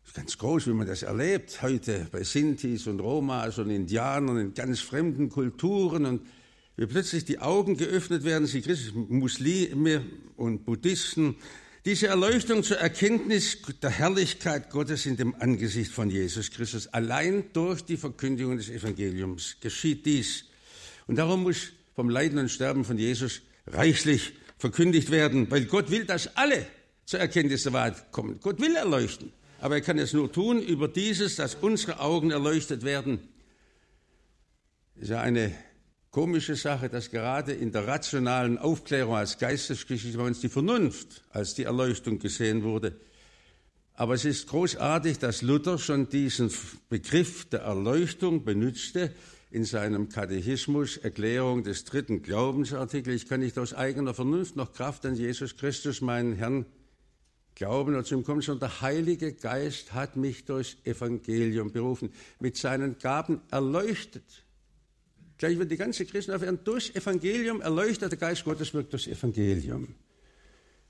Das 0.02 0.10
ist 0.10 0.14
ganz 0.14 0.38
groß, 0.38 0.68
wie 0.68 0.72
man 0.72 0.86
das 0.86 1.02
erlebt 1.02 1.62
heute 1.62 2.06
bei 2.12 2.22
Sintis 2.22 2.86
und 2.86 3.00
Romas 3.00 3.58
und 3.58 3.70
Indianern 3.70 4.38
in 4.38 4.54
ganz 4.54 4.78
fremden 4.78 5.30
Kulturen 5.30 6.06
und 6.06 6.28
wie 6.76 6.86
plötzlich 6.86 7.24
die 7.24 7.40
Augen 7.40 7.76
geöffnet 7.76 8.22
werden, 8.22 8.46
sie 8.46 8.62
Muslime 9.08 10.06
und 10.36 10.64
Buddhisten, 10.64 11.34
diese 11.84 12.06
Erleuchtung 12.06 12.62
zur 12.62 12.76
Erkenntnis 12.76 13.58
der 13.82 13.90
Herrlichkeit 13.90 14.70
Gottes 14.70 15.06
in 15.06 15.16
dem 15.16 15.34
Angesicht 15.40 15.90
von 15.90 16.08
Jesus 16.08 16.52
Christus. 16.52 16.86
Allein 16.86 17.46
durch 17.52 17.82
die 17.82 17.96
Verkündigung 17.96 18.58
des 18.58 18.70
Evangeliums 18.70 19.56
geschieht 19.60 20.06
dies. 20.06 20.44
Und 21.10 21.16
darum 21.16 21.42
muss 21.42 21.72
vom 21.96 22.08
Leiden 22.08 22.38
und 22.38 22.50
Sterben 22.50 22.84
von 22.84 22.96
Jesus 22.96 23.42
reichlich 23.66 24.32
verkündigt 24.58 25.10
werden, 25.10 25.50
weil 25.50 25.64
Gott 25.64 25.90
will, 25.90 26.04
dass 26.04 26.36
alle 26.36 26.64
zur 27.04 27.18
Erkenntnis 27.18 27.64
der 27.64 27.72
Wahrheit 27.72 28.12
kommen. 28.12 28.38
Gott 28.40 28.60
will 28.60 28.76
erleuchten, 28.76 29.32
aber 29.60 29.74
er 29.74 29.80
kann 29.80 29.98
es 29.98 30.12
nur 30.12 30.30
tun 30.30 30.62
über 30.62 30.86
dieses, 30.86 31.34
dass 31.34 31.56
unsere 31.56 31.98
Augen 31.98 32.30
erleuchtet 32.30 32.84
werden. 32.84 33.18
Das 34.94 35.02
ist 35.02 35.10
ja 35.10 35.20
eine 35.20 35.52
komische 36.12 36.54
Sache, 36.54 36.88
dass 36.88 37.10
gerade 37.10 37.54
in 37.54 37.72
der 37.72 37.88
rationalen 37.88 38.56
Aufklärung 38.56 39.16
als 39.16 39.36
Geistesgeschichte 39.36 40.16
bei 40.16 40.26
uns 40.26 40.38
die 40.38 40.48
Vernunft 40.48 41.24
als 41.30 41.54
die 41.54 41.64
Erleuchtung 41.64 42.20
gesehen 42.20 42.62
wurde. 42.62 42.94
Aber 44.00 44.14
es 44.14 44.24
ist 44.24 44.46
großartig, 44.46 45.18
dass 45.18 45.42
Luther 45.42 45.76
schon 45.76 46.08
diesen 46.08 46.50
Begriff 46.88 47.44
der 47.50 47.60
Erleuchtung 47.60 48.46
benützte, 48.46 49.12
in 49.50 49.66
seinem 49.66 50.08
Katechismus 50.08 50.96
Erklärung 50.96 51.64
des 51.64 51.84
dritten 51.84 52.22
Glaubensartikels, 52.22 53.24
ich 53.24 53.28
kann 53.28 53.40
nicht 53.40 53.58
aus 53.58 53.74
eigener 53.74 54.14
Vernunft 54.14 54.56
noch 54.56 54.72
Kraft 54.72 55.04
an 55.04 55.16
Jesus 55.16 55.58
Christus, 55.58 56.00
meinen 56.00 56.32
Herrn, 56.32 56.64
glauben 57.54 57.94
und 57.94 58.06
zum 58.06 58.24
Kommen, 58.24 58.40
sondern 58.40 58.70
der 58.70 58.80
Heilige 58.80 59.34
Geist 59.34 59.92
hat 59.92 60.16
mich 60.16 60.46
durchs 60.46 60.78
Evangelium 60.84 61.70
berufen, 61.70 62.10
mit 62.38 62.56
seinen 62.56 62.96
Gaben 62.96 63.42
erleuchtet. 63.50 64.24
Gleich 65.36 65.58
wird 65.58 65.70
die 65.70 65.76
ganze 65.76 66.06
Christenheit 66.06 66.40
werden 66.40 66.60
durchs 66.64 66.88
Evangelium 66.88 67.60
erleuchtet, 67.60 68.12
der 68.12 68.18
Geist 68.18 68.44
Gottes 68.44 68.72
wirkt 68.72 68.94
durchs 68.94 69.08
Evangelium. 69.08 69.94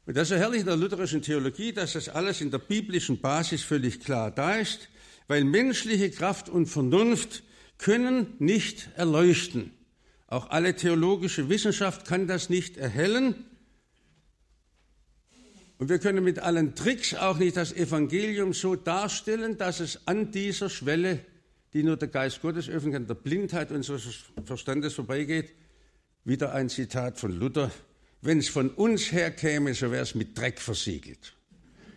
Und 0.06 0.16
das 0.16 0.30
ist 0.30 0.38
herrlich 0.38 0.60
in 0.60 0.66
der 0.66 0.76
lutherischen 0.76 1.22
Theologie, 1.22 1.72
dass 1.72 1.92
das 1.92 2.08
alles 2.08 2.40
in 2.40 2.50
der 2.50 2.58
biblischen 2.58 3.20
Basis 3.20 3.62
völlig 3.62 4.00
klar 4.00 4.30
da 4.30 4.56
ist, 4.56 4.88
weil 5.28 5.44
menschliche 5.44 6.10
Kraft 6.10 6.48
und 6.48 6.66
Vernunft 6.66 7.42
können 7.78 8.34
nicht 8.38 8.90
erleuchten. 8.96 9.72
Auch 10.26 10.50
alle 10.50 10.76
theologische 10.76 11.48
Wissenschaft 11.48 12.06
kann 12.06 12.26
das 12.26 12.50
nicht 12.50 12.76
erhellen. 12.76 13.34
Und 15.78 15.88
wir 15.88 15.98
können 15.98 16.22
mit 16.22 16.38
allen 16.38 16.74
Tricks 16.74 17.14
auch 17.14 17.38
nicht 17.38 17.56
das 17.56 17.72
Evangelium 17.72 18.52
so 18.52 18.76
darstellen, 18.76 19.56
dass 19.56 19.80
es 19.80 20.06
an 20.06 20.30
dieser 20.30 20.68
Schwelle, 20.68 21.20
die 21.72 21.82
nur 21.82 21.96
der 21.96 22.08
Geist 22.08 22.42
Gottes 22.42 22.68
öffnen 22.68 22.92
kann, 22.92 23.06
der 23.06 23.14
Blindheit 23.14 23.70
unseres 23.70 24.04
Verstandes 24.44 24.94
vorbeigeht. 24.94 25.52
Wieder 26.24 26.52
ein 26.52 26.68
Zitat 26.68 27.18
von 27.18 27.32
Luther. 27.32 27.70
Wenn 28.22 28.38
es 28.38 28.48
von 28.48 28.70
uns 28.70 29.12
her 29.12 29.30
käme, 29.30 29.74
so 29.74 29.90
wäre 29.90 30.02
es 30.02 30.14
mit 30.14 30.36
Dreck 30.36 30.60
versiegelt. 30.60 31.34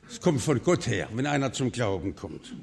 Es 0.10 0.22
kommt 0.22 0.42
von 0.42 0.62
Gott 0.62 0.88
her, 0.88 1.10
wenn 1.14 1.26
einer 1.26 1.54
zum 1.54 1.72
Glauben 1.72 2.16
kommt. 2.16 2.56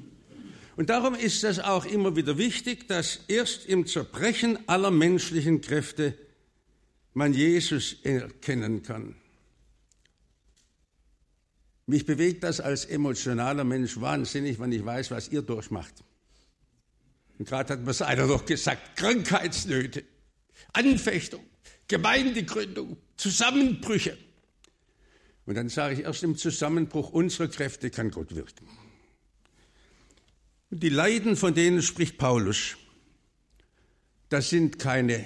Und 0.77 0.89
darum 0.89 1.15
ist 1.15 1.43
es 1.43 1.59
auch 1.59 1.85
immer 1.85 2.15
wieder 2.15 2.37
wichtig, 2.37 2.87
dass 2.87 3.19
erst 3.27 3.65
im 3.65 3.85
Zerbrechen 3.85 4.57
aller 4.67 4.89
menschlichen 4.89 5.61
Kräfte 5.61 6.17
man 7.13 7.33
Jesus 7.33 7.97
erkennen 8.03 8.81
kann. 8.81 9.15
Mich 11.85 12.05
bewegt 12.05 12.43
das 12.43 12.61
als 12.61 12.85
emotionaler 12.85 13.65
Mensch 13.65 13.99
wahnsinnig, 13.99 14.59
wenn 14.59 14.71
ich 14.71 14.85
weiß, 14.85 15.11
was 15.11 15.29
ihr 15.29 15.41
durchmacht. 15.41 15.93
Und 17.37 17.47
gerade 17.47 17.73
hat 17.73 17.81
mir 17.81 17.91
es 17.91 18.01
einer 18.01 18.27
noch 18.27 18.45
gesagt, 18.45 18.95
Krankheitsnöte, 18.95 20.03
Anfechtung, 20.73 21.43
Gemeindegründung, 21.91 22.95
Zusammenbrüche. 23.17 24.17
Und 25.45 25.55
dann 25.55 25.67
sage 25.67 25.95
ich, 25.95 25.99
erst 26.01 26.23
im 26.23 26.37
Zusammenbruch 26.37 27.09
unserer 27.11 27.49
Kräfte 27.49 27.89
kann 27.89 28.11
Gott 28.11 28.33
wirken. 28.33 28.65
Die 30.69 30.87
Leiden, 30.87 31.35
von 31.35 31.53
denen 31.53 31.81
spricht 31.81 32.17
Paulus, 32.17 32.77
das 34.29 34.49
sind 34.49 34.79
keine 34.79 35.25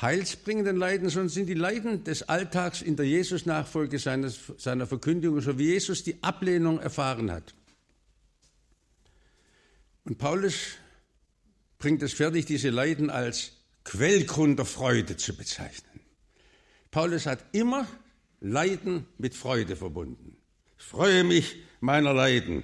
heilsbringenden 0.00 0.76
Leiden, 0.76 1.08
sondern 1.08 1.28
sind 1.28 1.46
die 1.46 1.54
Leiden 1.54 2.04
des 2.04 2.22
Alltags 2.22 2.82
in 2.82 2.94
der 2.94 3.06
Jesus-Nachfolge 3.06 3.98
seiner 3.98 4.86
Verkündigung, 4.86 5.40
so 5.40 5.58
wie 5.58 5.72
Jesus 5.72 6.04
die 6.04 6.22
Ablehnung 6.22 6.78
erfahren 6.78 7.32
hat. 7.32 7.52
Und 10.04 10.18
Paulus 10.18 10.54
bringt 11.78 12.00
es 12.02 12.12
fertig, 12.12 12.46
diese 12.46 12.70
Leiden 12.70 13.10
als 13.10 13.56
Quellgrund 13.90 14.56
der 14.56 14.66
Freude 14.66 15.16
zu 15.16 15.36
bezeichnen. 15.36 16.00
Paulus 16.92 17.26
hat 17.26 17.44
immer 17.50 17.88
Leiden 18.38 19.06
mit 19.18 19.34
Freude 19.34 19.74
verbunden. 19.74 20.36
Ich 20.78 20.84
freue 20.84 21.24
mich 21.24 21.56
meiner 21.80 22.14
Leiden. 22.14 22.62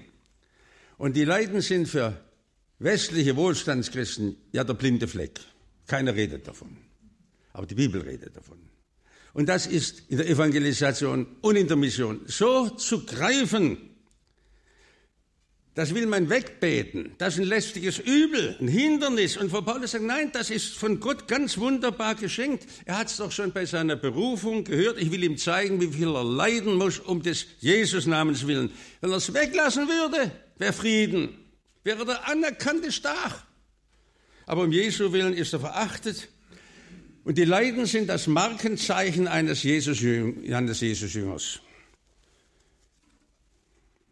Und 0.99 1.17
die 1.17 1.25
Leiden 1.25 1.63
sind 1.63 1.89
für 1.89 2.17
westliche 2.79 3.35
Wohlstandschristen 3.35 4.37
ja 4.53 4.63
der 4.63 4.75
blinde 4.75 5.09
Fleck. 5.09 5.41
Keiner 5.89 6.15
redet 6.15 6.47
davon. 6.47 6.77
Aber 7.53 7.67
die 7.67 7.75
Bibel 7.75 8.03
redet 8.03 8.37
davon. 8.37 8.61
Und 9.33 9.49
das 9.49 9.67
ist 9.67 10.09
in 10.09 10.19
der 10.19 10.29
Evangelisation 10.29 11.27
und 11.41 11.57
in 11.57 11.67
der 11.67 11.77
Mission 11.77 12.21
so 12.27 12.69
zu 12.71 13.05
greifen, 13.05 13.96
das 15.77 15.95
will 15.95 16.07
man 16.07 16.31
wegbeten. 16.31 17.13
Das 17.19 17.35
ist 17.35 17.41
ein 17.41 17.47
lästiges 17.47 17.99
Übel, 17.99 18.57
ein 18.59 18.67
Hindernis. 18.67 19.37
Und 19.37 19.51
Frau 19.51 19.61
Paulus 19.61 19.91
sagt, 19.91 20.05
nein, 20.05 20.31
das 20.33 20.49
ist 20.49 20.75
von 20.75 21.01
Gott 21.01 21.29
ganz 21.29 21.59
wunderbar 21.59 22.15
geschenkt. 22.15 22.67
Er 22.87 22.99
hat 22.99 23.09
es 23.09 23.19
doch 23.19 23.31
schon 23.31 23.53
bei 23.53 23.67
seiner 23.67 23.95
Berufung 23.95 24.65
gehört. 24.65 24.99
Ich 24.99 25.13
will 25.13 25.23
ihm 25.23 25.37
zeigen, 25.37 25.79
wie 25.83 25.89
viel 25.89 26.09
er 26.09 26.25
leiden 26.25 26.77
muss 26.77 26.99
um 26.99 27.23
des 27.23 27.47
Jesus-Namens 27.61 28.47
willen. 28.47 28.71
Wenn 29.03 29.11
er 29.11 29.19
es 29.19 29.35
weglassen 29.35 29.87
würde, 29.87 30.33
wäre 30.57 30.73
Frieden. 30.73 31.29
Wäre 31.85 32.07
der 32.07 32.27
anerkannte 32.27 32.91
Stach. 32.91 33.45
aber 34.47 34.63
um 34.63 34.73
Jesu 34.73 35.13
willen 35.13 35.35
ist 35.35 35.53
er 35.53 35.61
verachtet. 35.61 36.29
Und 37.25 37.37
die 37.37 37.45
Leiden 37.45 37.85
sind 37.85 38.09
das 38.09 38.29
Markenzeichen 38.29 39.29
eines 39.29 39.63
Jesus-Jüngers. 39.63 40.81
Jesus 40.81 41.61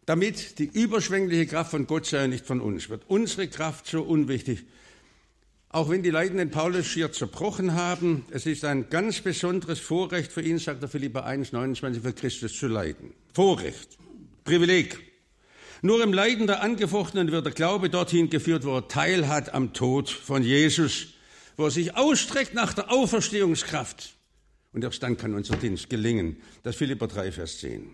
Damit 0.05 0.59
die 0.59 0.65
überschwängliche 0.65 1.47
Kraft 1.47 1.71
von 1.71 1.87
Gott 1.87 2.05
sei 2.05 2.25
und 2.25 2.31
nicht 2.31 2.45
von 2.45 2.61
uns 2.61 2.89
wird. 2.89 3.03
Unsere 3.07 3.47
Kraft 3.47 3.87
so 3.87 4.01
unwichtig. 4.01 4.63
Auch 5.69 5.89
wenn 5.89 6.03
die 6.03 6.11
Leiden 6.11 6.37
den 6.37 6.51
Paulus 6.51 6.85
schier 6.85 7.11
zerbrochen 7.11 7.73
haben, 7.73 8.25
es 8.29 8.45
ist 8.45 8.63
ein 8.63 8.89
ganz 8.89 9.21
besonderes 9.21 9.79
Vorrecht 9.79 10.31
für 10.31 10.41
ihn, 10.41 10.59
sagt 10.59 10.81
der 10.81 10.89
Philippa 10.89 11.21
1, 11.21 11.51
29, 11.51 12.01
für 12.01 12.13
Christus 12.13 12.57
zu 12.57 12.67
leiden. 12.67 13.13
Vorrecht, 13.33 13.97
Privileg. 14.43 14.99
Nur 15.81 16.01
im 16.03 16.13
Leiden 16.13 16.47
der 16.47 16.61
Angefochtenen 16.61 17.31
wird 17.31 17.45
der 17.45 17.53
Glaube 17.53 17.89
dorthin 17.89 18.29
geführt, 18.29 18.63
wo 18.63 18.75
er 18.75 18.87
Teil 18.87 19.27
hat 19.27 19.53
am 19.53 19.73
Tod 19.73 20.09
von 20.09 20.43
Jesus 20.43 21.15
wo 21.57 21.65
er 21.65 21.71
sich 21.71 21.95
ausstreckt 21.95 22.53
nach 22.53 22.73
der 22.73 22.91
Auferstehungskraft. 22.91 24.15
Und 24.73 24.83
erst 24.83 25.01
dann 25.03 25.17
kann 25.17 25.33
unser 25.33 25.55
Dienst 25.55 25.89
gelingen. 25.89 26.37
Das 26.63 26.75
Philipper 26.75 27.07
3, 27.07 27.31
Vers 27.31 27.59
10. 27.59 27.89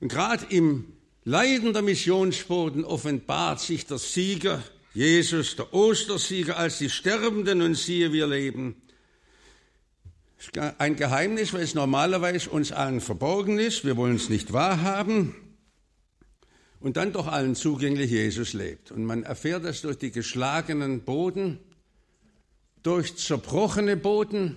Und 0.00 0.08
gerade 0.08 0.44
im 0.50 0.92
Leiden 1.24 1.72
der 1.72 1.82
Missionsboten 1.82 2.84
offenbart 2.84 3.60
sich 3.60 3.86
der 3.86 3.98
Sieger, 3.98 4.62
Jesus, 4.94 5.54
der 5.56 5.72
Ostersieger, 5.74 6.56
als 6.56 6.78
die 6.78 6.90
Sterbenden 6.90 7.62
und 7.62 7.74
siehe, 7.74 8.12
wir 8.12 8.26
leben. 8.26 8.82
Ein 10.78 10.96
Geheimnis, 10.96 11.52
weil 11.52 11.62
es 11.62 11.74
normalerweise 11.74 12.48
uns 12.48 12.72
allen 12.72 13.02
verborgen 13.02 13.58
ist. 13.58 13.84
Wir 13.84 13.96
wollen 13.96 14.16
es 14.16 14.30
nicht 14.30 14.54
wahrhaben. 14.54 15.34
Und 16.80 16.96
dann 16.96 17.12
doch 17.12 17.26
allen 17.26 17.54
zugänglich 17.54 18.10
Jesus 18.10 18.54
lebt. 18.54 18.90
Und 18.90 19.04
man 19.04 19.22
erfährt 19.22 19.64
das 19.64 19.82
durch 19.82 19.98
die 19.98 20.10
geschlagenen 20.10 21.02
Boden, 21.02 21.58
durch 22.82 23.16
zerbrochene 23.16 23.98
Boden. 23.98 24.56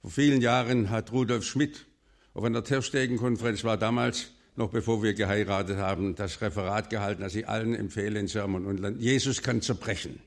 Vor 0.00 0.12
vielen 0.12 0.40
Jahren 0.40 0.90
hat 0.90 1.10
Rudolf 1.10 1.44
Schmidt 1.44 1.86
auf 2.34 2.44
einer 2.44 2.62
Terstegen-Konferenz, 2.62 3.64
war 3.64 3.76
damals, 3.76 4.30
noch 4.56 4.70
bevor 4.70 5.02
wir 5.02 5.14
geheiratet 5.14 5.78
haben, 5.78 6.14
das 6.14 6.40
Referat 6.40 6.90
gehalten, 6.90 7.22
das 7.22 7.34
ich 7.34 7.48
allen 7.48 7.74
empfehle 7.74 8.20
in 8.20 8.28
Sermon 8.28 8.66
und 8.66 8.78
Land. 8.80 9.00
Jesus 9.00 9.42
kann 9.42 9.62
zerbrechen. 9.62 10.20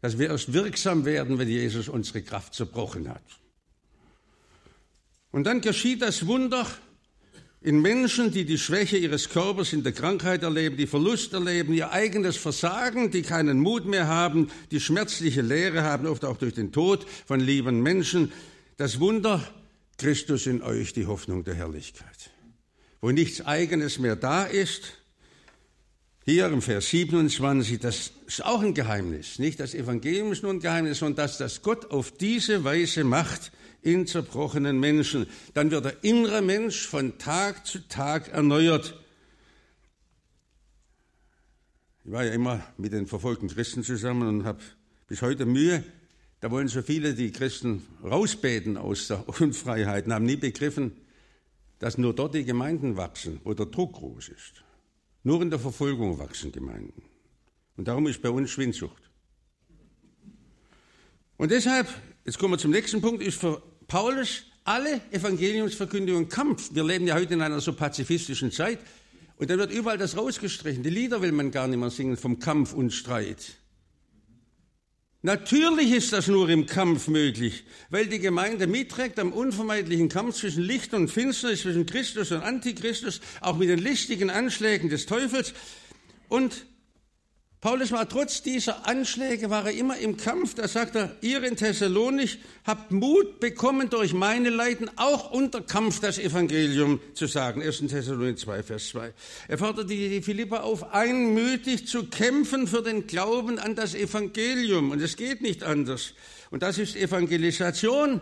Dass 0.00 0.18
wir 0.18 0.28
erst 0.28 0.52
wirksam 0.52 1.04
werden, 1.04 1.38
wenn 1.38 1.48
Jesus 1.48 1.88
unsere 1.88 2.22
Kraft 2.22 2.54
zerbrochen 2.54 3.08
hat. 3.08 3.22
Und 5.30 5.44
dann 5.44 5.60
geschieht 5.60 6.02
das 6.02 6.26
Wunder, 6.26 6.66
in 7.60 7.82
Menschen, 7.82 8.30
die 8.30 8.44
die 8.44 8.58
Schwäche 8.58 8.96
ihres 8.96 9.30
Körpers 9.30 9.72
in 9.72 9.82
der 9.82 9.92
Krankheit 9.92 10.44
erleben, 10.44 10.76
die 10.76 10.86
Verlust 10.86 11.32
erleben, 11.32 11.74
ihr 11.74 11.90
eigenes 11.90 12.36
Versagen, 12.36 13.10
die 13.10 13.22
keinen 13.22 13.58
Mut 13.58 13.84
mehr 13.84 14.06
haben, 14.06 14.48
die 14.70 14.80
schmerzliche 14.80 15.42
Lehre 15.42 15.82
haben, 15.82 16.06
oft 16.06 16.24
auch 16.24 16.36
durch 16.36 16.54
den 16.54 16.70
Tod 16.70 17.04
von 17.26 17.40
lieben 17.40 17.82
Menschen. 17.82 18.32
Das 18.76 19.00
Wunder, 19.00 19.42
Christus 19.96 20.46
in 20.46 20.62
euch, 20.62 20.92
die 20.92 21.06
Hoffnung 21.06 21.42
der 21.42 21.54
Herrlichkeit. 21.54 22.30
Wo 23.00 23.10
nichts 23.10 23.40
Eigenes 23.40 23.98
mehr 23.98 24.16
da 24.16 24.44
ist, 24.44 24.94
hier 26.24 26.46
im 26.48 26.60
Vers 26.60 26.90
27, 26.90 27.78
das 27.78 28.12
ist 28.26 28.44
auch 28.44 28.60
ein 28.60 28.74
Geheimnis. 28.74 29.38
Nicht 29.38 29.60
das 29.60 29.74
Evangelium 29.74 30.32
ist 30.32 30.42
nur 30.42 30.52
ein 30.52 30.60
Geheimnis, 30.60 30.98
sondern 30.98 31.24
dass 31.24 31.38
das 31.38 31.62
Gott 31.62 31.90
auf 31.90 32.10
diese 32.10 32.64
Weise 32.64 33.02
macht, 33.02 33.50
in 33.82 34.06
zerbrochenen 34.06 34.78
Menschen. 34.78 35.26
Dann 35.54 35.70
wird 35.70 35.84
der 35.84 36.04
innere 36.04 36.42
Mensch 36.42 36.86
von 36.86 37.18
Tag 37.18 37.66
zu 37.66 37.86
Tag 37.88 38.28
erneuert. 38.28 39.00
Ich 42.04 42.12
war 42.12 42.24
ja 42.24 42.32
immer 42.32 42.62
mit 42.76 42.92
den 42.92 43.06
verfolgten 43.06 43.48
Christen 43.48 43.82
zusammen 43.82 44.28
und 44.28 44.44
habe 44.44 44.60
bis 45.06 45.22
heute 45.22 45.46
Mühe. 45.46 45.84
Da 46.40 46.50
wollen 46.50 46.68
so 46.68 46.82
viele 46.82 47.14
die 47.14 47.32
Christen 47.32 47.86
rausbeten 48.02 48.76
aus 48.76 49.08
der 49.08 49.28
Unfreiheit 49.40 50.06
und 50.06 50.12
haben 50.12 50.26
nie 50.26 50.36
begriffen, 50.36 50.92
dass 51.78 51.98
nur 51.98 52.14
dort 52.14 52.34
die 52.34 52.44
Gemeinden 52.44 52.96
wachsen, 52.96 53.40
wo 53.44 53.54
der 53.54 53.66
Druck 53.66 53.94
groß 53.94 54.28
ist. 54.28 54.64
Nur 55.22 55.42
in 55.42 55.50
der 55.50 55.58
Verfolgung 55.58 56.18
wachsen 56.18 56.52
Gemeinden. 56.52 57.02
Und 57.76 57.86
darum 57.86 58.06
ist 58.06 58.22
bei 58.22 58.30
uns 58.30 58.50
Schwindsucht. 58.50 59.10
Und 61.36 61.50
deshalb 61.50 61.88
Jetzt 62.28 62.38
kommen 62.38 62.52
wir 62.52 62.58
zum 62.58 62.72
nächsten 62.72 63.00
Punkt, 63.00 63.22
ist 63.22 63.40
für 63.40 63.62
Paulus 63.86 64.42
alle 64.62 65.00
Evangeliumsverkündigung 65.12 66.28
Kampf. 66.28 66.74
Wir 66.74 66.84
leben 66.84 67.06
ja 67.06 67.14
heute 67.14 67.32
in 67.32 67.40
einer 67.40 67.58
so 67.62 67.72
pazifistischen 67.72 68.52
Zeit. 68.52 68.80
Und 69.38 69.48
dann 69.48 69.58
wird 69.58 69.72
überall 69.72 69.96
das 69.96 70.14
rausgestrichen. 70.14 70.82
Die 70.82 70.90
Lieder 70.90 71.22
will 71.22 71.32
man 71.32 71.50
gar 71.50 71.66
nicht 71.66 71.78
mehr 71.78 71.88
singen 71.88 72.18
vom 72.18 72.38
Kampf 72.38 72.74
und 72.74 72.90
Streit. 72.90 73.57
Natürlich 75.22 75.90
ist 75.90 76.12
das 76.12 76.28
nur 76.28 76.48
im 76.48 76.66
Kampf 76.66 77.08
möglich, 77.08 77.64
weil 77.90 78.06
die 78.06 78.20
Gemeinde 78.20 78.68
mitträgt 78.68 79.18
am 79.18 79.32
unvermeidlichen 79.32 80.08
Kampf 80.08 80.36
zwischen 80.36 80.62
Licht 80.62 80.94
und 80.94 81.08
Finsternis, 81.08 81.62
zwischen 81.62 81.86
Christus 81.86 82.30
und 82.30 82.42
Antichristus, 82.42 83.20
auch 83.40 83.56
mit 83.56 83.68
den 83.68 83.80
listigen 83.80 84.30
Anschlägen 84.30 84.90
des 84.90 85.06
Teufels. 85.06 85.54
Und 86.28 86.66
Paulus 87.60 87.90
war 87.90 88.08
trotz 88.08 88.40
dieser 88.42 88.86
Anschläge, 88.86 89.50
war 89.50 89.66
er 89.66 89.72
immer 89.72 89.98
im 89.98 90.16
Kampf. 90.16 90.54
Da 90.54 90.68
sagt 90.68 90.94
er, 90.94 91.16
ihr 91.22 91.42
in 91.42 91.56
Thessalonich 91.56 92.38
habt 92.64 92.92
Mut 92.92 93.40
bekommen 93.40 93.90
durch 93.90 94.12
meine 94.12 94.50
Leiden, 94.50 94.88
auch 94.94 95.32
unter 95.32 95.60
Kampf 95.60 95.98
das 95.98 96.20
Evangelium 96.20 97.00
zu 97.14 97.26
sagen. 97.26 97.60
1. 97.60 97.78
Thessalonich 97.88 98.38
2, 98.38 98.62
Vers 98.62 98.88
2. 98.90 99.12
Er 99.48 99.58
fordert 99.58 99.90
die 99.90 100.22
Philippa 100.22 100.60
auf, 100.60 100.94
einmütig 100.94 101.88
zu 101.88 102.04
kämpfen 102.04 102.68
für 102.68 102.82
den 102.82 103.08
Glauben 103.08 103.58
an 103.58 103.74
das 103.74 103.96
Evangelium. 103.96 104.92
Und 104.92 105.02
es 105.02 105.16
geht 105.16 105.40
nicht 105.40 105.64
anders. 105.64 106.12
Und 106.50 106.62
das 106.62 106.78
ist 106.78 106.94
Evangelisation. 106.94 108.20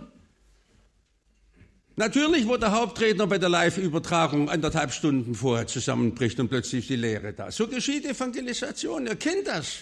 Natürlich, 1.98 2.46
wo 2.46 2.58
der 2.58 2.72
Hauptredner 2.72 3.26
bei 3.26 3.38
der 3.38 3.48
Live-Übertragung 3.48 4.50
anderthalb 4.50 4.92
Stunden 4.92 5.34
vorher 5.34 5.66
zusammenbricht 5.66 6.38
und 6.38 6.50
plötzlich 6.50 6.86
die 6.86 6.96
Lehre 6.96 7.32
da. 7.32 7.50
So 7.50 7.68
geschieht 7.68 8.04
Evangelisation. 8.04 9.06
Er 9.06 9.16
kennt 9.16 9.46
das. 9.46 9.78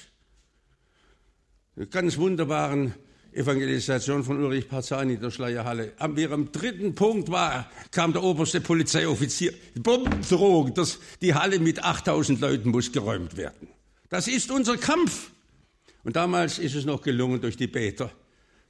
Eine 1.74 1.88
ganz 1.88 2.16
wunderbaren 2.16 2.94
Evangelisation 3.32 4.22
von 4.22 4.44
Ulrich 4.44 4.68
Parzani 4.68 5.16
der 5.16 5.32
Schleierhalle. 5.32 5.92
Am 5.98 6.16
am 6.16 6.52
dritten 6.52 6.94
Punkt 6.94 7.32
war, 7.32 7.68
kam 7.90 8.12
der 8.12 8.22
oberste 8.22 8.60
Polizeioffizier. 8.60 9.52
Bombendrohung, 9.74 10.72
das, 10.72 11.00
die 11.20 11.34
Halle 11.34 11.58
mit 11.58 11.82
8000 11.82 12.40
Leuten 12.40 12.70
muss 12.70 12.92
geräumt 12.92 13.36
werden. 13.36 13.66
Das 14.08 14.28
ist 14.28 14.52
unser 14.52 14.76
Kampf. 14.76 15.32
Und 16.04 16.14
damals 16.14 16.60
ist 16.60 16.76
es 16.76 16.84
noch 16.84 17.02
gelungen 17.02 17.40
durch 17.40 17.56
die 17.56 17.66
Beter 17.66 18.12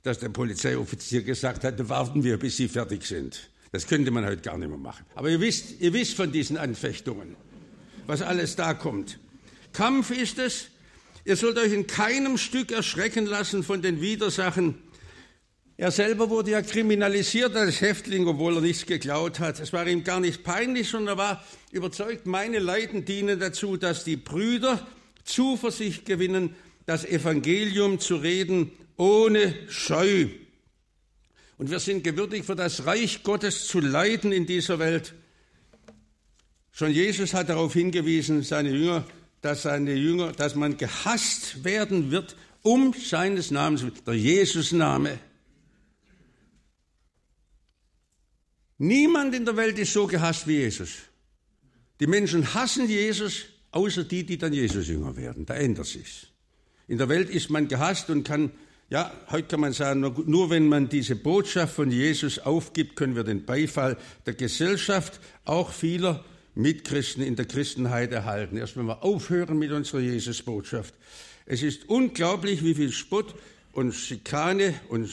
dass 0.05 0.19
der 0.19 0.29
Polizeioffizier 0.29 1.23
gesagt 1.23 1.65
hat, 1.65 1.89
warten 1.89 2.23
wir, 2.23 2.39
bis 2.39 2.59
Sie 2.59 2.69
fertig 2.69 3.05
sind. 3.05 3.51
Das 3.73 3.87
könnte 3.87 4.11
man 4.11 4.25
heute 4.25 4.43
gar 4.43 4.57
nicht 4.57 4.69
mehr 4.69 4.79
machen. 4.79 5.05
Aber 5.15 5.31
ihr 5.31 5.41
wisst, 5.41 5.81
ihr 5.81 5.93
wisst 5.93 6.15
von 6.15 6.31
diesen 6.31 6.59
Anfechtungen, 6.59 7.35
was 8.07 8.23
alles 8.23 8.55
da 8.55 8.75
kommt. 8.75 9.19
Kampf 9.73 10.11
ist 10.11 10.39
es. 10.39 10.67
Ihr 11.25 11.37
sollt 11.37 11.57
euch 11.57 11.73
in 11.73 11.87
keinem 11.87 12.37
Stück 12.37 12.71
erschrecken 12.71 13.25
lassen 13.25 13.65
von 13.65 13.81
den 13.81 14.03
Widersachen. 14.03 14.75
Er 15.79 15.91
selber 15.91 16.29
wurde 16.29 16.51
ja 16.51 16.61
kriminalisiert 16.63 17.57
als 17.57 17.81
Häftling, 17.81 18.29
obwohl 18.29 18.57
er 18.57 18.61
nichts 18.61 18.85
geklaut 18.85 19.41
hat. 19.41 19.59
Es 19.59 19.73
war 19.73 19.87
ihm 19.87 20.05
gar 20.05 20.21
nicht 20.21 20.45
peinlich, 20.45 20.91
sondern 20.91 21.15
er 21.15 21.19
war 21.19 21.45
überzeugt, 21.73 22.27
meine 22.27 22.59
Leiden 22.59 23.07
dienen 23.07 23.41
dazu, 23.41 23.79
dass 23.79 24.05
die 24.05 24.17
Brüder 24.17 24.87
Zuversicht 25.25 26.05
gewinnen, 26.05 26.55
das 26.85 27.07
Evangelium 27.07 27.99
zu 27.99 28.17
reden 28.17 28.71
ohne 28.97 29.55
Scheu. 29.69 30.29
Und 31.57 31.71
wir 31.71 31.79
sind 31.79 32.05
gewürdigt, 32.05 32.47
für 32.47 32.57
das 32.57 32.87
Reich 32.87 33.23
Gottes 33.23 33.67
zu 33.67 33.81
leiden 33.81 34.33
in 34.33 34.47
dieser 34.47 34.79
Welt. 34.79 35.15
Schon 36.73 36.91
Jesus 36.91 37.35
hat 37.35 37.49
darauf 37.49 37.73
hingewiesen, 37.73 38.43
seine 38.43 38.71
Jünger, 38.71 39.07
dass 39.41 39.63
seine 39.63 39.95
Jünger, 39.95 40.33
dass 40.33 40.55
man 40.55 40.77
gehasst 40.77 41.65
werden 41.65 42.11
wird 42.11 42.37
um 42.63 42.95
seines 42.95 43.51
Namens, 43.51 43.85
der 44.07 44.15
Jesus-Name. 44.15 45.19
Niemand 48.79 49.35
in 49.35 49.45
der 49.45 49.57
Welt 49.57 49.79
ist 49.79 49.93
so 49.93 50.07
gehasst 50.07 50.49
wie 50.49 50.57
Jesus. 50.57 50.91
Die 52.01 52.07
Menschen 52.07 52.55
hassen 52.55 52.89
Jesus, 52.89 53.45
außer 53.71 54.05
die, 54.05 54.25
die 54.25 54.39
dann 54.39 54.53
Jesus-Jünger 54.53 55.17
werden. 55.17 55.47
Da 55.47 55.55
ändert 55.55 55.87
sich's. 55.87 56.27
In 56.89 56.99
der 56.99 57.09
Welt 57.09 57.31
ist 57.31 57.51
man 57.51 57.69
gehasst 57.69 58.11
und 58.11 58.25
kann 58.25 58.51
ja, 58.91 59.13
heute 59.31 59.49
kann 59.49 59.61
man 59.61 59.73
sagen, 59.73 60.01
nur 60.01 60.51
wenn 60.51 60.69
man 60.69 60.89
diese 60.89 61.17
Botschaft 61.17 61.75
von 61.75 61.91
Jesus 61.91 62.39
aufgibt, 62.39 62.97
können 62.97 63.17
wir 63.17 63.25
den 63.25 63.45
Beifall 63.45 63.97
der 64.27 64.35
Gesellschaft, 64.35 65.21
auch 65.45 65.73
vieler 65.73 66.25
Mitchristen 66.55 67.23
in 67.23 67.35
der 67.37 67.47
Christenheit 67.47 68.13
erhalten. 68.13 68.57
Erst 68.57 68.77
wenn 68.77 68.87
wir 68.87 69.03
aufhören 69.03 69.59
mit 69.59 69.73
unserer 69.73 70.01
Jesus-Botschaft. 70.01 70.95
Es 71.47 71.63
ist 71.63 71.89
unglaublich, 71.89 72.65
wie 72.65 72.75
viel 72.75 72.93
Spott 72.93 73.35
und 73.73 73.93
Schikane 73.93 74.75
und 74.89 75.11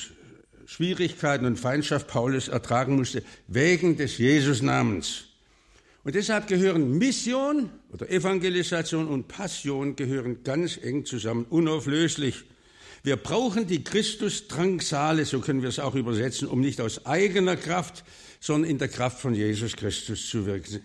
Schwierigkeiten 0.65 1.45
und 1.45 1.59
Feindschaft 1.59 2.07
Paulus 2.07 2.47
ertragen 2.47 2.95
musste, 2.95 3.23
wegen 3.47 3.97
des 3.97 4.17
Jesus-Namens. 4.17 5.25
Und 6.03 6.15
deshalb 6.15 6.47
gehören 6.47 6.97
Mission 6.97 7.69
oder 7.91 8.09
Evangelisation 8.09 9.07
und 9.07 9.27
Passion 9.27 9.95
gehören 9.95 10.43
ganz 10.43 10.77
eng 10.81 11.05
zusammen, 11.05 11.45
unauflöslich. 11.49 12.43
Wir 13.03 13.15
brauchen 13.15 13.65
die 13.65 13.83
Christus-Drangsale, 13.83 15.25
so 15.25 15.39
können 15.39 15.63
wir 15.63 15.69
es 15.69 15.79
auch 15.79 15.95
übersetzen, 15.95 16.47
um 16.47 16.61
nicht 16.61 16.79
aus 16.79 17.05
eigener 17.05 17.57
Kraft, 17.57 18.03
sondern 18.39 18.69
in 18.69 18.77
der 18.77 18.89
Kraft 18.89 19.19
von 19.19 19.33
Jesus 19.33 19.75
Christus 19.75 20.29
zu 20.29 20.45
wirken. 20.45 20.81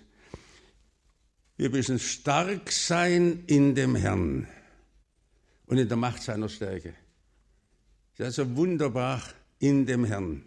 Wir 1.59 1.71
müssen 1.71 1.99
stark 1.99 2.73
sein 2.73 3.45
in 3.47 3.75
dem 3.75 3.97
Herrn 3.97 4.49
und 5.67 5.77
in 5.77 5.89
der 5.89 5.97
Macht 5.97 6.23
seiner 6.23 6.49
Stärke. 6.49 6.95
Das 8.17 8.29
ist 8.29 8.39
also 8.39 8.57
wunderbar 8.57 9.23
in 9.59 9.85
dem 9.85 10.05
Herrn. 10.05 10.43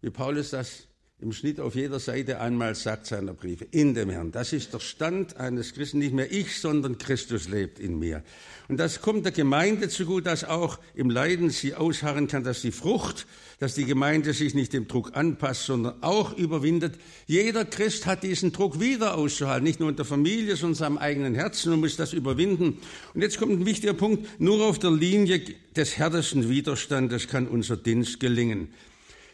Wie 0.00 0.10
Paulus 0.10 0.50
das 0.50 0.87
im 1.20 1.32
Schnitt 1.32 1.58
auf 1.58 1.74
jeder 1.74 1.98
Seite 1.98 2.40
einmal 2.40 2.76
sagt 2.76 3.06
seiner 3.06 3.34
Briefe, 3.34 3.66
in 3.72 3.92
dem 3.92 4.08
Herrn. 4.08 4.30
Das 4.30 4.52
ist 4.52 4.72
der 4.72 4.78
Stand 4.78 5.36
eines 5.36 5.74
Christen, 5.74 5.98
nicht 5.98 6.14
mehr 6.14 6.30
ich, 6.30 6.60
sondern 6.60 6.96
Christus 6.96 7.48
lebt 7.48 7.80
in 7.80 7.98
mir. 7.98 8.22
Und 8.68 8.76
das 8.76 9.00
kommt 9.00 9.24
der 9.24 9.32
Gemeinde 9.32 9.88
zugut, 9.88 10.26
dass 10.26 10.44
auch 10.44 10.78
im 10.94 11.10
Leiden 11.10 11.50
sie 11.50 11.74
ausharren 11.74 12.28
kann, 12.28 12.44
dass 12.44 12.60
die 12.60 12.70
Frucht, 12.70 13.26
dass 13.58 13.74
die 13.74 13.84
Gemeinde 13.84 14.32
sich 14.32 14.54
nicht 14.54 14.72
dem 14.72 14.86
Druck 14.86 15.16
anpasst, 15.16 15.66
sondern 15.66 16.00
auch 16.04 16.36
überwindet. 16.36 16.94
Jeder 17.26 17.64
Christ 17.64 18.06
hat 18.06 18.22
diesen 18.22 18.52
Druck 18.52 18.78
wieder 18.78 19.16
auszuhalten, 19.16 19.64
nicht 19.64 19.80
nur 19.80 19.88
in 19.88 19.96
der 19.96 20.04
Familie, 20.04 20.54
sondern 20.54 20.74
in 20.74 20.78
seinem 20.78 20.98
eigenen 20.98 21.34
Herzen 21.34 21.72
und 21.72 21.80
muss 21.80 21.96
das 21.96 22.12
überwinden. 22.12 22.78
Und 23.14 23.22
jetzt 23.22 23.38
kommt 23.38 23.52
ein 23.52 23.66
wichtiger 23.66 23.94
Punkt, 23.94 24.40
nur 24.40 24.64
auf 24.64 24.78
der 24.78 24.92
Linie 24.92 25.42
des 25.74 25.98
härtesten 25.98 26.48
Widerstandes 26.48 27.26
kann 27.26 27.48
unser 27.48 27.76
Dienst 27.76 28.20
gelingen. 28.20 28.68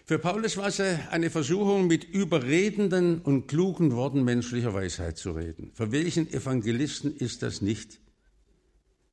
Für 0.06 0.18
Paulus 0.18 0.58
war 0.58 0.66
es 0.66 0.80
eine 0.80 1.30
Versuchung, 1.30 1.86
mit 1.86 2.04
überredenden 2.04 3.22
und 3.22 3.46
klugen 3.46 3.92
Worten 3.92 4.22
menschlicher 4.22 4.74
Weisheit 4.74 5.16
zu 5.16 5.30
reden. 5.30 5.72
Für 5.72 5.92
welchen 5.92 6.30
Evangelisten 6.30 7.16
ist 7.16 7.42
das 7.42 7.62
nicht 7.62 8.00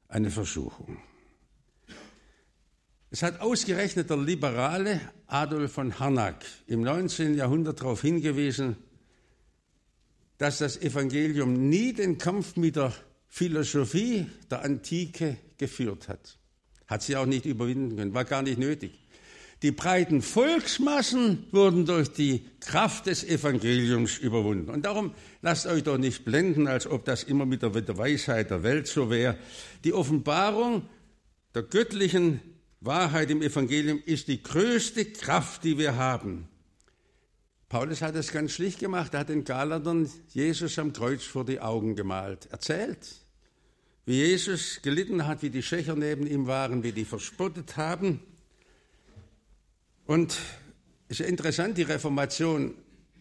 eine 0.09 0.29
Versuchung? 0.29 0.97
Es 3.09 3.23
hat 3.23 3.39
ausgerechnet 3.39 4.09
der 4.09 4.17
liberale 4.17 4.99
Adolf 5.27 5.71
von 5.71 5.97
Harnack 5.97 6.43
im 6.67 6.81
19. 6.81 7.35
Jahrhundert 7.35 7.79
darauf 7.79 8.01
hingewiesen, 8.01 8.75
dass 10.39 10.57
das 10.57 10.75
Evangelium 10.75 11.69
nie 11.69 11.93
den 11.93 12.17
Kampf 12.17 12.57
mit 12.57 12.75
der 12.75 12.93
Philosophie 13.29 14.25
der 14.49 14.63
Antike 14.63 15.37
geführt 15.57 16.09
hat. 16.09 16.37
Hat 16.87 17.01
sie 17.01 17.15
auch 17.15 17.25
nicht 17.25 17.45
überwinden 17.45 17.95
können, 17.95 18.13
war 18.13 18.25
gar 18.25 18.41
nicht 18.41 18.57
nötig. 18.57 19.01
Die 19.61 19.71
breiten 19.71 20.23
Volksmassen 20.23 21.45
wurden 21.51 21.85
durch 21.85 22.11
die 22.11 22.47
Kraft 22.61 23.05
des 23.05 23.23
Evangeliums 23.23 24.17
überwunden. 24.17 24.71
Und 24.71 24.85
darum 24.85 25.13
lasst 25.43 25.67
euch 25.67 25.83
doch 25.83 25.99
nicht 25.99 26.25
blenden, 26.25 26.67
als 26.67 26.87
ob 26.87 27.05
das 27.05 27.23
immer 27.23 27.45
mit 27.45 27.61
der 27.61 27.73
Weisheit 27.73 28.49
der 28.49 28.63
Welt 28.63 28.87
so 28.87 29.11
wäre. 29.11 29.37
Die 29.83 29.93
Offenbarung 29.93 30.89
der 31.53 31.61
göttlichen 31.61 32.41
Wahrheit 32.79 33.29
im 33.29 33.43
Evangelium 33.43 34.01
ist 34.03 34.29
die 34.29 34.41
größte 34.41 35.05
Kraft, 35.05 35.63
die 35.63 35.77
wir 35.77 35.95
haben. 35.95 36.47
Paulus 37.69 38.01
hat 38.01 38.15
es 38.15 38.31
ganz 38.31 38.53
schlicht 38.53 38.79
gemacht. 38.79 39.13
Er 39.13 39.21
hat 39.21 39.29
den 39.29 39.43
Galatern 39.43 40.09
Jesus 40.29 40.79
am 40.79 40.91
Kreuz 40.91 41.23
vor 41.23 41.45
die 41.45 41.59
Augen 41.59 41.95
gemalt. 41.95 42.47
Erzählt, 42.51 43.07
wie 44.05 44.15
Jesus 44.15 44.81
gelitten 44.81 45.27
hat, 45.27 45.43
wie 45.43 45.51
die 45.51 45.61
Schächer 45.61 45.95
neben 45.95 46.25
ihm 46.25 46.47
waren, 46.47 46.81
wie 46.81 46.93
die 46.93 47.05
verspottet 47.05 47.77
haben 47.77 48.21
und 50.05 50.37
es 51.07 51.19
ist 51.19 51.29
interessant, 51.29 51.77
die 51.77 51.83
Reformation 51.83 52.73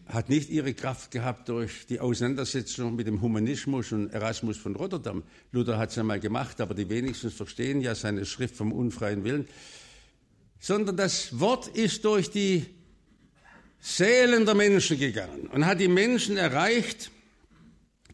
hat 0.07 0.29
nicht 0.29 0.49
ihre 0.49 0.73
Kraft 0.73 1.11
gehabt 1.11 1.49
durch 1.49 1.85
die 1.85 1.99
Auseinandersetzung 1.99 2.95
mit 2.95 3.07
dem 3.07 3.21
Humanismus 3.21 3.91
und 3.91 4.09
Erasmus 4.09 4.57
von 4.57 4.75
Rotterdam. 4.75 5.23
Luther 5.51 5.77
hat 5.77 5.91
es 5.91 5.97
einmal 5.97 6.19
gemacht, 6.19 6.59
aber 6.59 6.73
die 6.73 6.89
wenigsten 6.89 7.31
verstehen 7.31 7.81
ja 7.81 7.95
seine 7.95 8.25
Schrift 8.25 8.55
vom 8.55 8.71
unfreien 8.71 9.23
Willen. 9.23 9.47
Sondern 10.59 10.97
das 10.97 11.39
Wort 11.39 11.67
ist 11.67 12.03
durch 12.05 12.29
die 12.29 12.65
Seelen 13.79 14.45
der 14.45 14.55
Menschen 14.55 14.99
gegangen 14.99 15.47
und 15.47 15.65
hat 15.65 15.79
die 15.79 15.87
Menschen 15.87 16.37
erreicht, 16.37 17.09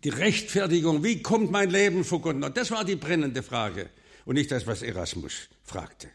die 0.04 0.10
Rechtfertigung, 0.10 1.04
wie 1.04 1.22
kommt 1.22 1.52
mein 1.52 1.70
Leben 1.70 2.04
vor 2.04 2.22
Gott? 2.22 2.36
Und 2.36 2.56
das 2.56 2.72
war 2.72 2.86
die 2.86 2.96
brennende 2.96 3.44
Frage 3.44 3.90
und 4.26 4.36
nicht 4.36 4.52
das, 4.52 4.68
was 4.68 4.82
Erasmus 4.82 5.50
fragte. 5.64 6.08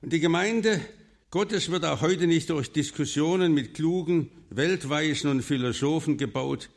Und 0.00 0.12
die 0.12 0.20
Gemeinde 0.20 0.80
Gottes 1.30 1.70
wird 1.70 1.84
auch 1.84 2.00
heute 2.00 2.26
nicht 2.26 2.48
durch 2.48 2.72
Diskussionen 2.72 3.52
mit 3.52 3.74
klugen 3.74 4.30
Weltweisen 4.48 5.30
und 5.30 5.42
Philosophen 5.42 6.16
gebaut, 6.16 6.70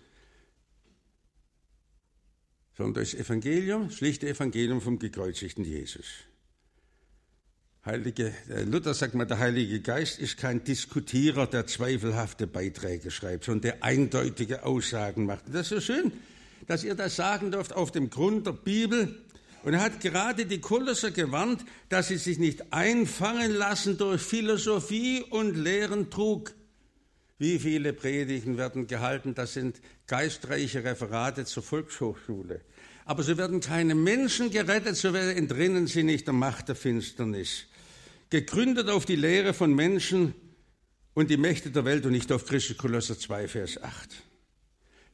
sondern 2.76 2.96
durch 2.96 3.12
das 3.12 3.22
Evangelium, 3.22 3.88
das 3.88 3.96
schlichte 3.96 4.28
Evangelium 4.28 4.82
vom 4.82 5.00
gekreuzigten 5.00 5.64
Jesus. 5.64 6.06
Heilige, 7.86 8.34
äh, 8.50 8.64
Luther 8.64 8.94
sagt 8.94 9.16
mal, 9.16 9.26
der 9.26 9.40
Heilige 9.40 9.80
Geist 9.80 10.20
ist 10.20 10.38
kein 10.38 10.64
Diskutierer, 10.66 11.48
der 11.48 11.66
zweifelhafte 11.66 12.46
Beiträge 12.46 13.10
schreibt, 13.10 13.46
sondern 13.46 13.62
der 13.62 13.84
eindeutige 13.84 14.66
Aussagen 14.66 15.26
macht. 15.26 15.46
Das 15.48 15.62
ist 15.62 15.70
so 15.70 15.80
schön, 15.80 16.12
dass 16.68 16.84
ihr 16.84 16.96
das 16.96 17.16
sagen 17.16 17.52
dürft 17.52 17.74
auf 17.74 17.92
dem 17.92 18.10
Grund 18.10 18.46
der 18.46 18.52
Bibel, 18.52 19.18
und 19.64 19.74
er 19.74 19.82
hat 19.82 20.00
gerade 20.00 20.46
die 20.46 20.60
Kolosser 20.60 21.12
gewarnt, 21.12 21.64
dass 21.90 22.08
sie 22.08 22.18
sich 22.18 22.40
nicht 22.40 22.74
einfangen 22.74 23.54
lassen 23.54 23.98
durch 23.98 24.22
Philosophie 24.22 25.24
und 25.30 25.56
leeren 25.56 26.10
Trug. 26.10 26.54
Wie 27.38 27.60
viele 27.60 27.94
Predigten 27.94 28.58
werden 28.58 28.88
gehalten? 28.88 29.34
Das 29.34 29.54
sind 29.54 29.82
geistreiche 30.08 30.84
Referate 30.84 31.46
zur 31.46 31.64
Volkshochschule. 31.64 32.62
Aber 33.06 33.24
so 33.24 33.38
werden 33.38 33.60
keine 33.60 33.96
Menschen 33.96 34.52
gerettet, 34.52 34.96
so 34.96 35.10
entrinnen 35.10 35.88
sie 35.88 36.04
nicht 36.04 36.28
der 36.28 36.34
Macht 36.34 36.70
der 36.70 36.76
Finsternis. 36.76 37.66
Gegründet 38.30 38.90
auf 38.90 39.06
die 39.06 39.16
Lehre 39.16 39.54
von 39.54 39.74
Menschen 39.74 40.34
und 41.14 41.30
die 41.30 41.38
Mächte 41.38 41.72
der 41.72 41.84
Welt 41.84 42.06
und 42.06 42.14
nicht 42.14 42.32
auf 42.32 42.46
Christus 42.46 42.78
Kolosser 42.78 43.18
2, 43.18 43.48
Vers 43.48 43.82
8 43.82 44.31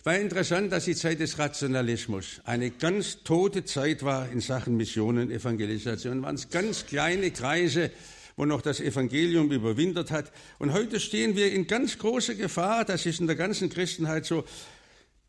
war 0.07 0.17
interessant, 0.17 0.71
dass 0.71 0.85
die 0.85 0.95
Zeit 0.95 1.19
des 1.19 1.37
Rationalismus 1.37 2.39
eine 2.45 2.71
ganz 2.71 3.23
tote 3.25 3.65
Zeit 3.65 4.03
war 4.03 4.31
in 4.31 4.39
Sachen 4.39 4.77
Missionen, 4.77 5.29
Evangelisation. 5.29 6.21
Waren 6.21 6.35
es 6.35 6.49
ganz 6.49 6.85
kleine 6.85 7.29
Kreise, 7.31 7.91
wo 8.37 8.45
noch 8.45 8.61
das 8.61 8.79
Evangelium 8.79 9.51
überwintert 9.51 10.11
hat. 10.11 10.31
Und 10.59 10.71
heute 10.71 11.01
stehen 11.01 11.35
wir 11.35 11.51
in 11.51 11.67
ganz 11.67 11.97
großer 11.97 12.35
Gefahr, 12.35 12.85
das 12.85 13.05
ist 13.05 13.19
in 13.19 13.27
der 13.27 13.35
ganzen 13.35 13.69
Christenheit 13.69 14.25
so, 14.25 14.45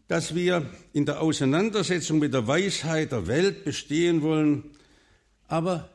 dass 0.06 0.36
wir 0.36 0.64
in 0.92 1.06
der 1.06 1.22
Auseinandersetzung 1.22 2.20
mit 2.20 2.32
der 2.32 2.46
Weisheit 2.46 3.10
der 3.10 3.26
Welt 3.26 3.64
bestehen 3.64 4.22
wollen, 4.22 4.62
aber 5.48 5.90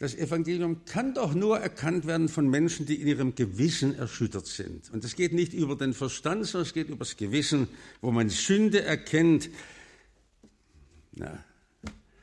das 0.00 0.14
Evangelium 0.14 0.86
kann 0.86 1.12
doch 1.12 1.34
nur 1.34 1.60
erkannt 1.60 2.06
werden 2.06 2.30
von 2.30 2.48
Menschen, 2.48 2.86
die 2.86 3.02
in 3.02 3.06
ihrem 3.06 3.34
Gewissen 3.34 3.94
erschüttert 3.94 4.46
sind. 4.46 4.90
Und 4.90 5.04
es 5.04 5.14
geht 5.14 5.34
nicht 5.34 5.52
über 5.52 5.76
den 5.76 5.92
Verstand, 5.92 6.46
sondern 6.46 6.66
es 6.66 6.72
geht 6.72 6.88
über 6.88 7.04
das 7.04 7.18
Gewissen, 7.18 7.68
wo 8.00 8.10
man 8.10 8.30
Sünde 8.30 8.82
erkennt. 8.82 9.50
Na, 11.12 11.44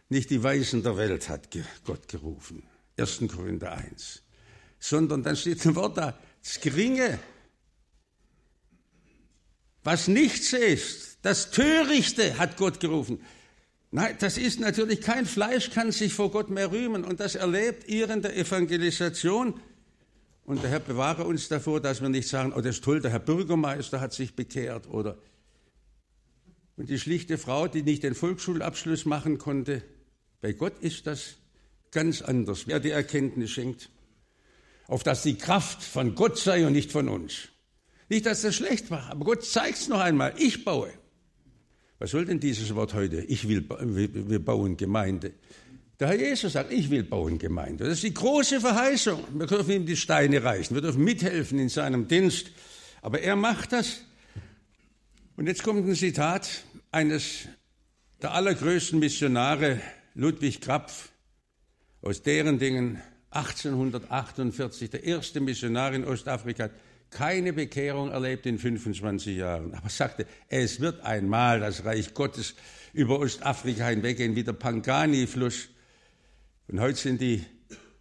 nicht 0.10 0.32
die 0.32 0.42
Weisen 0.42 0.82
der 0.82 0.98
Welt 0.98 1.30
hat 1.30 1.50
Gott 1.86 2.08
gerufen. 2.08 2.64
1. 2.98 3.22
Korinther 3.28 3.74
1. 3.74 4.24
Sondern 4.80 5.22
dann 5.22 5.36
steht 5.36 5.64
ein 5.64 5.76
Wort 5.76 5.98
da, 5.98 6.18
das 6.42 6.60
Geringe, 6.60 7.20
was 9.84 10.08
nichts 10.08 10.52
ist, 10.52 11.20
das 11.22 11.52
Törichte 11.52 12.40
hat 12.40 12.58
Gott 12.58 12.80
gerufen. 12.80 13.20
Nein, 13.92 14.16
das 14.20 14.38
ist 14.38 14.60
natürlich 14.60 15.02
kein 15.02 15.26
Fleisch, 15.26 15.72
kann 15.72 15.92
sich 15.92 16.14
vor 16.14 16.32
Gott 16.32 16.50
mehr 16.50 16.72
rühmen. 16.72 17.06
Und 17.06 17.20
das 17.20 17.36
erlebt 17.36 17.88
ihr 17.88 18.10
in 18.10 18.22
der 18.22 18.36
Evangelisation. 18.36 19.60
Und 20.44 20.64
der 20.64 20.70
Herr 20.70 20.80
bewahre 20.80 21.26
uns 21.26 21.48
davor, 21.48 21.82
dass 21.82 22.02
wir 22.02 22.10
nicht 22.10 22.28
sagen, 22.28 22.54
oh, 22.54 22.62
das 22.62 22.78
ist 22.78 22.84
toll, 22.84 23.02
der 23.02 23.12
Herr 23.12 23.20
Bürgermeister 23.20 24.00
hat 24.00 24.14
sich 24.14 24.36
bekehrt 24.36 24.88
oder 24.88 25.18
und 26.78 26.90
die 26.90 27.00
schlichte 27.00 27.40
Frau, 27.40 27.68
die 27.68 27.82
nicht 27.82 28.04
den 28.04 28.14
Volksschulabschluss 28.14 29.06
machen 29.06 29.40
konnte. 29.40 29.82
Bei 30.42 30.54
Gott 30.54 30.80
ist 30.80 31.08
das 31.08 31.38
ganz 31.92 32.22
anders, 32.22 32.68
wer 32.68 32.80
die 32.80 32.92
Erkenntnis 32.92 33.50
schenkt. 33.50 33.90
Auf 34.88 35.04
dass 35.04 35.24
die 35.24 35.38
Kraft 35.38 35.84
von 35.84 36.16
Gott 36.16 36.38
sei 36.38 36.66
und 36.66 36.74
nicht 36.74 36.92
von 36.92 37.10
uns. 37.10 37.50
Nicht, 38.10 38.26
dass 38.26 38.44
das 38.44 38.56
schlecht 38.56 38.90
war, 38.90 39.10
aber 39.10 39.26
Gott 39.26 39.44
zeigt 39.44 39.80
es 39.80 39.88
noch 39.90 40.00
einmal. 40.00 40.34
Ich 40.38 40.64
baue. 40.64 40.94
Was 42.00 42.12
soll 42.12 42.26
denn 42.26 42.40
dieses 42.40 42.74
Wort 42.76 42.94
heute? 42.94 43.22
Ich 43.22 43.48
will, 43.48 43.66
wir 43.70 44.44
bauen 44.44 44.78
Gemeinde. 44.78 45.34
Der 46.00 46.10
Herr 46.10 46.16
Jesus 46.16 46.54
sagt, 46.54 46.72
ich 46.72 46.92
will 46.92 47.04
bauen 47.04 47.40
Gemeinde. 47.40 47.86
Das 47.86 47.94
ist 47.94 48.04
die 48.04 48.14
große 48.14 48.62
Verheißung. 48.62 49.24
Wir 49.34 49.48
dürfen 49.48 49.72
ihm 49.72 49.86
die 49.86 49.96
Steine 49.96 50.44
reichen. 50.44 50.76
Wir 50.76 50.82
dürfen 50.82 51.04
mithelfen 51.04 51.58
in 51.58 51.70
seinem 51.70 52.08
Dienst. 52.08 52.52
Aber 53.02 53.22
er 53.22 53.36
macht 53.36 53.74
das. 53.74 54.02
Und 55.38 55.48
jetzt 55.48 55.64
kommt 55.64 55.88
ein 55.88 55.96
Zitat 55.96 56.64
eines 56.92 57.48
der 58.22 58.34
allergrößten 58.34 59.00
Missionare, 59.00 59.82
Ludwig 60.14 60.62
Krapf, 60.62 61.10
aus 62.02 62.22
deren 62.22 62.60
Dingen 62.60 63.02
1848, 63.32 64.90
der 64.90 65.04
erste 65.04 65.40
Missionar 65.40 65.94
in 65.94 66.06
Ostafrika, 66.06 66.70
keine 67.10 67.54
Bekehrung 67.54 68.12
erlebt 68.12 68.46
in 68.46 68.60
25 68.60 69.38
Jahren. 69.38 69.74
Aber 69.74 69.90
sagte, 69.90 70.26
es 70.50 70.80
wird 70.80 71.02
einmal 71.02 71.60
das 71.60 71.86
Reich 71.86 72.14
Gottes 72.14 72.56
über 72.94 73.20
Ostafrika 73.20 73.88
hinweggehen, 73.88 74.36
wie 74.36 74.44
der 74.44 74.54
Pangani-Fluss. 74.54 75.70
Und 76.68 76.80
heute 76.80 76.98
sind 76.98 77.22
die 77.22 77.44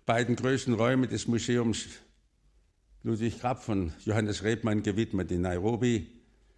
beiden 0.07 0.37
größten 0.37 0.75
Räume 0.75 1.09
des 1.09 1.27
Museums 1.27 1.87
Ludwig 3.03 3.41
Grapp 3.41 3.63
von 3.63 3.93
Johannes 4.05 4.43
Rebmann 4.43 4.83
gewidmet 4.83 5.31
in 5.31 5.43
Nairobi. 5.43 6.09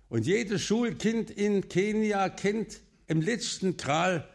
Und 0.09 0.25
jedes 0.25 0.63
Schulkind 0.63 1.31
in 1.31 1.69
Kenia 1.69 2.31
kennt 2.31 2.81
im 3.07 3.21
letzten 3.21 3.77
Kral 3.77 4.27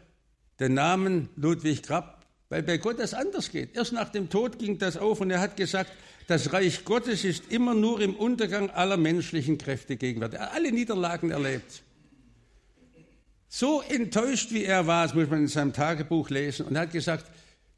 den 0.60 0.74
Namen 0.74 1.28
Ludwig 1.34 1.82
Grapp, 1.82 2.24
weil 2.48 2.62
bei 2.62 2.76
Gott 2.76 3.00
das 3.00 3.14
anders 3.14 3.50
geht. 3.50 3.74
Erst 3.74 3.92
nach 3.92 4.10
dem 4.10 4.30
Tod 4.30 4.58
ging 4.58 4.78
das 4.78 4.96
auf 4.96 5.20
und 5.20 5.30
er 5.30 5.40
hat 5.40 5.56
gesagt, 5.56 5.92
das 6.26 6.52
Reich 6.52 6.84
Gottes 6.84 7.24
ist 7.24 7.50
immer 7.50 7.74
nur 7.74 8.00
im 8.00 8.14
Untergang 8.14 8.70
aller 8.70 8.96
menschlichen 8.96 9.58
Kräfte 9.58 9.96
gegenwärtig. 9.96 10.38
Er 10.38 10.46
hat 10.46 10.54
alle 10.54 10.72
Niederlagen 10.72 11.30
erlebt. 11.30 11.82
So 13.48 13.82
enttäuscht 13.82 14.52
wie 14.52 14.64
er 14.64 14.86
war, 14.86 15.06
das 15.06 15.14
muss 15.14 15.28
man 15.28 15.40
in 15.40 15.48
seinem 15.48 15.72
Tagebuch 15.72 16.30
lesen, 16.30 16.66
und 16.66 16.74
er 16.74 16.82
hat 16.82 16.92
gesagt, 16.92 17.26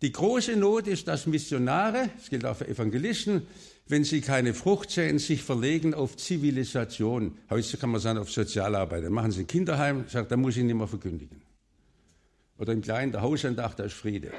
die 0.03 0.13
große 0.13 0.57
Not 0.57 0.87
ist, 0.87 1.09
dass 1.09 1.27
Missionare, 1.27 2.11
das 2.17 2.31
gilt 2.31 2.45
auch 2.45 2.57
für 2.57 2.69
Evangelisten, 2.69 3.47
wenn 3.89 4.05
sie 4.05 4.21
keine 4.21 4.53
Frucht 4.53 4.91
sehen, 4.91 5.19
sich 5.19 5.43
verlegen 5.43 5.95
auf 5.95 6.17
Zivilisation. 6.17 7.39
Heute 7.51 7.77
kann 7.77 7.91
man 7.91 8.01
sagen, 8.01 8.19
auf 8.19 8.31
Sozialarbeit. 8.31 9.05
Dann 9.05 9.13
machen 9.13 9.31
sie 9.31 9.41
ein 9.41 9.47
Kinderheim, 9.47 10.05
sagt, 10.09 10.31
da 10.31 10.37
muss 10.37 10.57
ich 10.57 10.65
nicht 10.65 10.75
mehr 10.75 10.89
verkündigen. 10.89 11.41
Oder 12.59 12.73
im 12.73 12.83
Kleinen, 12.83 13.13
der 13.13 13.23
Hausandacht, 13.23 13.79
da 13.79 13.85
ist 13.85 13.95
Friede. 13.95 14.33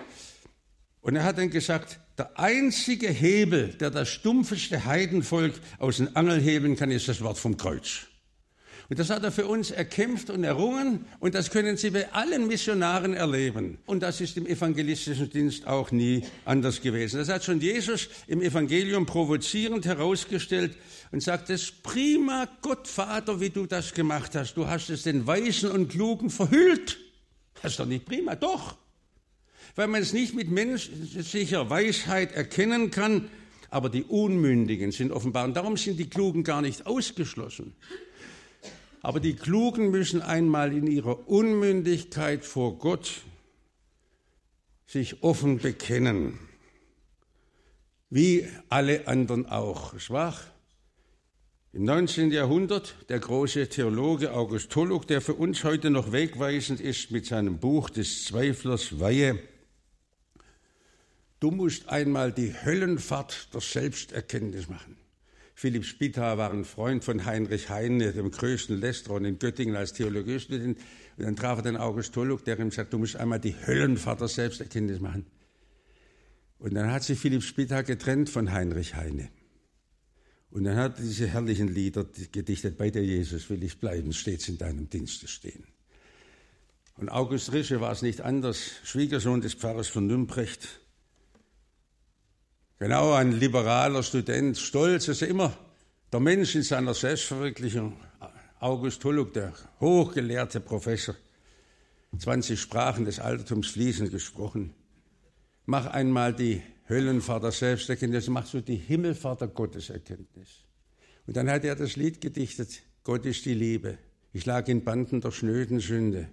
Und 1.08 1.16
er 1.16 1.24
hat 1.24 1.38
dann 1.38 1.50
gesagt, 1.50 2.02
der 2.18 2.38
einzige 2.38 3.08
Hebel, 3.08 3.70
der 3.70 3.92
das 3.92 4.10
stumpfeste 4.10 4.84
Heidenvolk 4.84 5.54
aus 5.80 5.98
den 5.98 6.14
Angeln 6.18 6.42
heben 6.42 6.76
kann, 6.76 6.92
ist 6.92 7.08
das 7.08 7.22
Wort 7.22 7.38
vom 7.38 7.56
Kreuz. 7.56 8.08
Und 8.90 9.00
das 9.00 9.10
hat 9.10 9.24
er 9.24 9.32
für 9.32 9.48
uns 9.48 9.72
erkämpft 9.72 10.30
und 10.30 10.44
errungen 10.44 11.06
und 11.22 11.34
das 11.34 11.50
können 11.50 11.78
Sie 11.78 11.92
bei 11.92 12.12
allen 12.12 12.48
Missionaren 12.48 13.14
erleben. 13.14 13.78
Und 13.86 14.04
das 14.04 14.20
ist 14.20 14.36
im 14.36 14.46
evangelistischen 14.46 15.30
Dienst 15.30 15.66
auch 15.66 15.92
nie 15.92 16.26
anders 16.44 16.82
gewesen. 16.82 17.20
Das 17.20 17.30
hat 17.30 17.46
schon 17.46 17.62
Jesus 17.62 18.10
im 18.28 18.42
Evangelium 18.42 19.06
provozierend 19.06 19.86
herausgestellt 19.86 20.76
und 21.14 21.24
sagt, 21.24 21.50
es 21.50 21.72
prima, 21.72 22.50
Gott 22.62 22.86
Vater, 22.86 23.40
wie 23.40 23.50
du 23.50 23.66
das 23.66 23.94
gemacht 23.94 24.36
hast. 24.36 24.56
Du 24.56 24.68
hast 24.68 24.90
es 24.90 25.04
den 25.04 25.26
Weisen 25.26 25.72
und 25.72 25.88
Klugen 25.88 26.30
verhüllt. 26.30 26.98
Das 27.62 27.72
ist 27.72 27.80
doch 27.80 27.86
nicht 27.86 28.04
prima, 28.04 28.36
doch. 28.36 28.76
Weil 29.78 29.88
man 29.88 30.02
es 30.02 30.12
nicht 30.12 30.34
mit 30.34 30.50
menschlicher 30.50 31.70
Weisheit 31.70 32.32
erkennen 32.32 32.90
kann, 32.90 33.30
aber 33.70 33.90
die 33.90 34.04
Unmündigen 34.04 34.92
sind 34.92 35.12
offenbar. 35.12 35.46
Und 35.46 35.54
darum 35.54 35.78
sind 35.78 36.00
die 36.00 36.10
Klugen 36.10 36.44
gar 36.44 36.64
nicht 36.64 36.88
ausgeschlossen. 36.88 37.76
Aber 39.04 39.20
die 39.20 39.36
Klugen 39.36 39.92
müssen 39.92 40.24
einmal 40.24 40.74
in 40.74 40.88
ihrer 40.88 41.30
Unmündigkeit 41.30 42.44
vor 42.44 42.80
Gott 42.80 43.22
sich 44.88 45.22
offen 45.22 45.60
bekennen, 45.60 46.40
wie 48.10 48.48
alle 48.70 49.08
anderen 49.08 49.46
auch. 49.46 50.00
Schwach. 50.00 50.44
Im 51.72 51.84
19. 51.84 52.32
Jahrhundert 52.32 52.96
der 53.10 53.20
große 53.20 53.70
Theologe 53.70 54.34
August 54.34 54.72
Tolluk, 54.72 55.06
der 55.06 55.22
für 55.22 55.36
uns 55.36 55.64
heute 55.64 55.92
noch 55.92 56.12
wegweisend 56.12 56.82
ist 56.82 57.12
mit 57.12 57.28
seinem 57.28 57.60
Buch 57.60 57.92
des 57.92 58.26
Zweiflers 58.26 59.00
Weihe. 59.00 59.38
Du 61.40 61.52
musst 61.52 61.90
einmal 61.90 62.32
die 62.32 62.54
Höllenfahrt 62.54 63.54
der 63.54 63.62
Selbsterkenntnis 63.62 64.70
machen. 64.70 64.98
Philipp 65.54 65.86
Spitta 65.86 66.38
war 66.38 66.52
ein 66.52 66.66
Freund 66.66 67.04
von 67.04 67.26
Heinrich 67.26 67.70
Heine, 67.70 68.14
dem 68.14 68.30
größten 68.30 68.80
Lästerer 68.80 69.22
in 69.22 69.40
Göttingen 69.40 69.76
als 69.76 69.94
Theologiestudent. 69.94 70.78
Und 71.18 71.24
dann 71.24 71.36
traf 71.36 71.60
er 71.60 71.64
den 71.64 71.78
August 71.78 72.14
Tolluk, 72.14 72.46
der 72.46 72.60
ihm 72.60 72.72
sagt, 72.72 72.94
du 72.94 73.00
musst 73.00 73.16
einmal 73.16 73.40
die 73.40 73.56
Höllenfahrt 73.56 74.22
der 74.22 74.28
Selbsterkenntnis 74.28 75.00
machen. 75.00 75.26
Und 76.60 76.74
dann 76.74 76.92
hat 76.92 77.04
sich 77.04 77.20
Philipp 77.20 77.44
Spitta 77.44 77.82
getrennt 77.82 78.30
von 78.30 78.52
Heinrich 78.52 78.96
Heine. 78.96 79.30
Und 80.50 80.64
dann 80.64 80.76
hat 80.76 80.98
er 80.98 81.06
diese 81.06 81.28
herrlichen 81.28 81.68
Lieder 81.68 82.06
gedichtet, 82.32 82.78
bei 82.78 82.90
dir 82.90 83.04
Jesus 83.04 83.50
will 83.50 83.64
ich 83.64 83.80
bleiben, 83.80 84.14
stets 84.14 84.48
in 84.50 84.58
deinem 84.58 84.90
Dienste 84.90 85.28
stehen. 85.28 85.66
Und 86.98 87.10
August 87.10 87.52
Rische 87.52 87.80
war 87.80 87.92
es 87.92 88.02
nicht 88.02 88.22
anders, 88.22 88.72
Schwiegersohn 88.84 89.42
des 89.42 89.54
Pfarrers 89.54 89.88
von 89.88 90.08
Nümbrecht, 90.08 90.82
Genau, 92.80 93.14
ein 93.14 93.32
liberaler 93.32 94.04
Student, 94.04 94.56
stolz 94.56 95.08
ist 95.08 95.24
er 95.24 95.30
immer 95.30 95.58
der 96.14 96.20
Mensch 96.20 96.54
in 96.54 96.62
seiner 96.62 96.94
Selbstverwirklichung. 96.94 97.98
August 98.60 99.04
Hulluk, 99.04 99.34
der 99.34 99.54
hochgelehrte 99.80 100.60
Professor, 100.60 101.16
20 102.18 102.60
Sprachen 102.60 103.06
des 103.06 103.20
Altertums 103.20 103.70
fließend 103.70 104.12
gesprochen. 104.12 104.76
Mach 105.66 105.88
einmal 105.88 106.34
die 106.34 106.62
Höllenfahrt 106.88 107.44
der 107.44 107.52
Selbsterkenntnis, 107.52 108.28
machst 108.30 108.54
du 108.54 108.62
die 108.62 108.76
Himmelfahrt 108.76 109.42
der 109.42 109.48
Gotteserkenntnis. 109.48 110.64
Und 111.26 111.36
dann 111.36 111.50
hat 111.50 111.66
er 111.66 111.76
das 111.76 111.96
Lied 111.96 112.22
gedichtet, 112.22 112.84
Gott 113.04 113.26
ist 113.26 113.46
die 113.46 113.56
Liebe. 113.56 113.98
Ich 114.34 114.46
lag 114.46 114.68
in 114.68 114.84
Banden 114.84 115.20
der 115.20 115.32
schnöden 115.32 115.80
Sünde. 115.80 116.30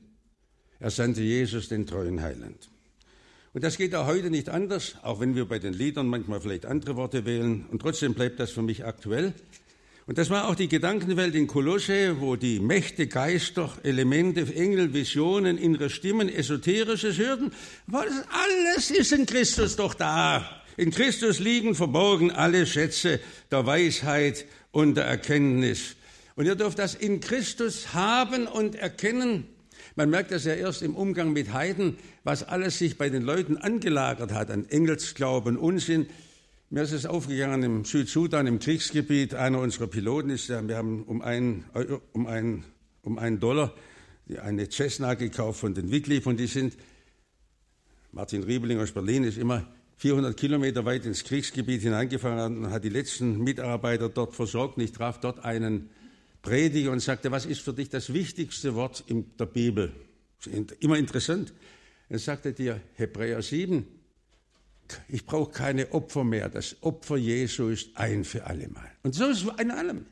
Er 0.79 0.91
sandte 0.91 1.23
Jesus, 1.23 1.71
den 1.71 1.87
treuen 1.87 2.21
Heiland. 2.21 2.71
Und 3.55 3.63
das 3.63 3.77
geht 3.77 3.95
auch 3.95 4.07
heute 4.07 4.31
nicht 4.31 4.49
anders, 4.49 4.97
auch 5.03 5.21
wenn 5.21 5.37
wir 5.37 5.45
bei 5.45 5.61
den 5.61 5.75
Liedern 5.75 6.09
manchmal 6.09 6.41
vielleicht 6.41 6.67
andere 6.67 6.97
Worte 6.97 7.25
wählen. 7.25 7.67
Und 7.71 7.81
trotzdem 7.81 8.13
bleibt 8.13 8.41
das 8.41 8.51
für 8.51 8.63
mich 8.63 8.85
aktuell. 8.85 9.33
Und 10.07 10.19
das 10.19 10.29
war 10.29 10.49
auch 10.49 10.57
die 10.57 10.67
Gedankenwelt 10.67 11.37
in 11.37 11.47
Kolosse, 11.47 12.21
wo 12.21 12.35
die 12.35 12.59
Mächte, 12.59 13.07
Geister, 13.07 13.71
Elemente, 13.85 14.53
Engel, 14.53 14.93
Visionen, 14.93 15.57
innere 15.57 15.89
Stimmen, 15.89 16.29
Esoterisches 16.29 17.17
hörten. 17.19 17.53
Alles 17.93 18.91
ist 18.91 19.13
in 19.13 19.25
Christus 19.25 19.77
doch 19.77 19.95
da. 19.95 20.51
In 20.77 20.91
Christus 20.91 21.39
liegen 21.39 21.77
verborgen 21.77 22.33
alle 22.33 22.67
Schätze 22.67 23.21
der 23.53 23.65
Weisheit 23.65 24.47
und 24.73 24.97
der 24.97 25.05
Erkenntnis. 25.05 25.95
Und 26.35 26.47
ihr 26.47 26.57
dürft 26.57 26.81
das 26.81 26.97
in 26.97 27.21
Christus 27.21 27.95
haben 27.95 28.49
und 28.49 28.75
erkennen. 28.75 29.47
Man 29.97 30.11
merkt 30.11 30.33
das 30.33 30.45
ja 30.45 30.55
erst 30.55 30.83
im 30.83 30.97
Umgang 30.97 31.33
mit 31.33 31.53
Heiden, 31.53 31.97
was 32.25 32.43
alles 32.43 32.79
sich 32.79 32.99
bei 32.99 33.11
den 33.11 33.23
Leuten 33.23 33.57
angelagert 33.57 34.33
hat 34.33 34.51
an 34.51 34.69
Engelsglauben, 34.69 35.57
Unsinn. 35.57 36.07
Mir 36.69 36.83
ist 36.83 36.93
es 36.93 37.07
aufgegangen 37.07 37.63
im 37.63 37.85
Südsudan, 37.85 38.49
im 38.49 38.59
Kriegsgebiet. 38.59 39.35
Einer 39.35 39.61
unserer 39.61 39.87
Piloten 39.87 40.31
ist 40.31 40.49
ja, 40.49 40.67
wir 40.67 40.77
haben 40.77 41.05
um 41.05 41.23
einen, 41.23 41.65
um 42.13 42.27
einen, 42.27 42.65
um 43.03 43.19
einen 43.19 43.39
Dollar 43.39 43.73
eine 44.43 44.69
Cessna 44.69 45.15
gekauft 45.15 45.61
von 45.61 45.75
den 45.75 45.93
Wycliffe 45.93 46.29
und 46.29 46.41
die 46.41 46.47
sind, 46.47 46.77
Martin 48.11 48.43
Riebling 48.43 48.81
aus 48.81 48.91
Berlin 48.91 49.23
ist 49.25 49.39
immer 49.39 49.67
400 49.99 50.37
Kilometer 50.37 50.85
weit 50.85 51.05
ins 51.07 51.23
Kriegsgebiet 51.23 51.83
hineingefahren 51.83 52.65
und 52.65 52.71
hat 52.71 52.83
die 52.83 52.89
letzten 52.89 53.45
Mitarbeiter 53.45 54.09
dort 54.09 54.35
versorgt. 54.35 54.77
Und 54.77 54.83
ich 54.83 54.93
traf 54.93 55.21
dort 55.21 55.45
einen 55.45 55.91
Prediger 56.45 56.93
und 56.93 57.01
sagte, 57.01 57.31
was 57.31 57.47
ist 57.47 57.63
für 57.63 57.73
dich 57.73 57.89
das 57.89 58.13
wichtigste 58.13 58.75
Wort 58.75 59.03
in 59.07 59.37
der 59.39 59.47
Bibel? 59.47 59.93
Immer 60.79 60.99
interessant. 60.99 61.53
Er 62.11 62.19
sagte 62.19 62.53
dir, 62.53 62.81
Hebräer 62.95 63.41
7, 63.41 63.87
ich 65.09 65.25
brauche 65.25 65.51
keine 65.51 65.91
Opfer 65.93 66.23
mehr. 66.23 66.51
Das 66.51 66.77
Opfer 66.83 67.17
Jesu 67.17 67.69
ist 67.69 67.97
ein 67.97 68.25
für 68.25 68.45
alle 68.45 68.69
Mal. 68.69 68.91
Und 69.03 69.15
so 69.15 69.25
ist 69.25 69.43
es 69.43 69.61
in 69.61 69.71
allem. 69.71 70.05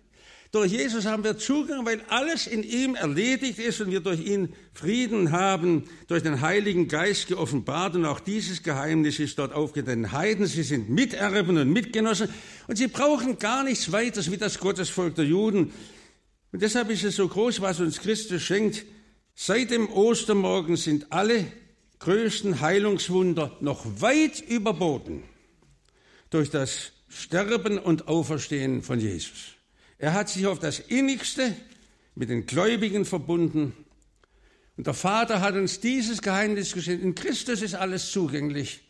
Durch 0.53 0.73
Jesus 0.73 1.07
haben 1.07 1.23
wir 1.25 1.39
Zugang, 1.39 1.85
weil 1.85 2.01
alles 2.09 2.47
in 2.47 2.63
ihm 2.63 2.95
erledigt 2.95 3.59
ist 3.59 3.81
und 3.81 3.91
wir 3.91 4.01
durch 4.01 4.21
ihn 4.21 4.55
Frieden 4.73 5.33
haben, 5.33 5.85
durch 6.09 6.23
den 6.23 6.41
Heiligen 6.41 6.89
Geist 6.89 7.27
geoffenbart. 7.29 7.95
Und 7.95 8.07
auch 8.07 8.21
dieses 8.21 8.63
Geheimnis 8.63 9.19
ist 9.19 9.39
dort 9.39 9.53
aufgetreten. 9.53 10.13
Heiden, 10.13 10.47
sie 10.47 10.63
sind 10.63 10.89
Miterben 10.89 11.59
und 11.59 11.71
Mitgenossen 11.71 12.29
und 12.69 12.77
sie 12.77 12.89
brauchen 12.89 13.39
gar 13.39 13.65
nichts 13.65 13.93
weiteres 13.93 14.31
wie 14.31 14.39
das 14.39 14.59
Gottesvolk 14.59 15.15
der 15.15 15.27
Juden. 15.27 15.73
Und 16.53 16.61
deshalb 16.63 16.91
ist 16.91 17.05
es 17.05 17.17
so 17.17 17.27
groß, 17.27 17.61
was 17.63 17.81
uns 17.81 18.01
Christus 18.01 18.43
schenkt. 18.43 18.85
Seit 19.35 19.71
dem 19.71 19.91
Ostermorgen 19.91 20.77
sind 20.77 21.11
alle 21.11 21.47
größten 21.99 22.61
Heilungswunder 22.61 23.57
noch 23.61 23.85
weit 24.01 24.41
überboten 24.41 25.23
durch 26.31 26.51
das 26.51 26.93
Sterben 27.09 27.79
und 27.79 28.09
Auferstehen 28.09 28.83
von 28.83 29.01
Jesus. 29.01 29.55
Er 29.99 30.15
hat 30.15 30.29
sich 30.29 30.47
auf 30.47 30.59
das 30.59 30.79
Innigste 30.79 31.55
mit 32.15 32.29
den 32.29 32.47
Gläubigen 32.47 33.05
verbunden. 33.05 33.73
Und 34.77 34.87
der 34.87 34.95
Vater 34.95 35.41
hat 35.41 35.55
uns 35.55 35.81
dieses 35.81 36.23
Geheimnis 36.23 36.73
geschenkt. 36.73 37.05
In 37.05 37.15
Christus 37.15 37.63
ist 37.63 37.75
alles 37.75 38.11
zugänglich. 38.11 38.81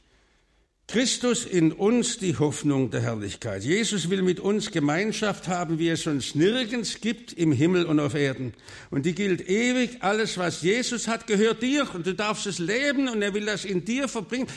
Christus 0.88 1.46
in 1.46 1.72
uns 1.72 2.18
die 2.18 2.36
Hoffnung 2.38 2.90
der 2.90 3.00
Herrlichkeit. 3.00 3.64
Jesus 3.64 4.10
will 4.10 4.22
mit 4.22 4.40
uns 4.40 4.70
Gemeinschaft 4.70 5.48
haben, 5.48 5.78
wie 5.78 5.88
es 5.88 6.02
sonst 6.02 6.36
nirgends 6.36 7.00
gibt 7.00 7.32
im 7.32 7.52
Himmel 7.52 7.86
und 7.86 7.98
auf 7.98 8.14
Erden. 8.14 8.52
Und 8.90 9.06
die 9.06 9.14
gilt 9.14 9.48
ewig. 9.48 10.02
Alles, 10.02 10.36
was 10.36 10.62
Jesus 10.62 11.08
hat, 11.08 11.26
gehört 11.26 11.62
dir 11.62 11.88
und 11.94 12.06
du 12.06 12.14
darfst 12.14 12.46
es 12.46 12.58
leben 12.58 13.08
und 13.08 13.22
er 13.22 13.32
will 13.32 13.46
das 13.46 13.64
in 13.64 13.84
dir 13.84 14.06
verbringen. 14.08 14.48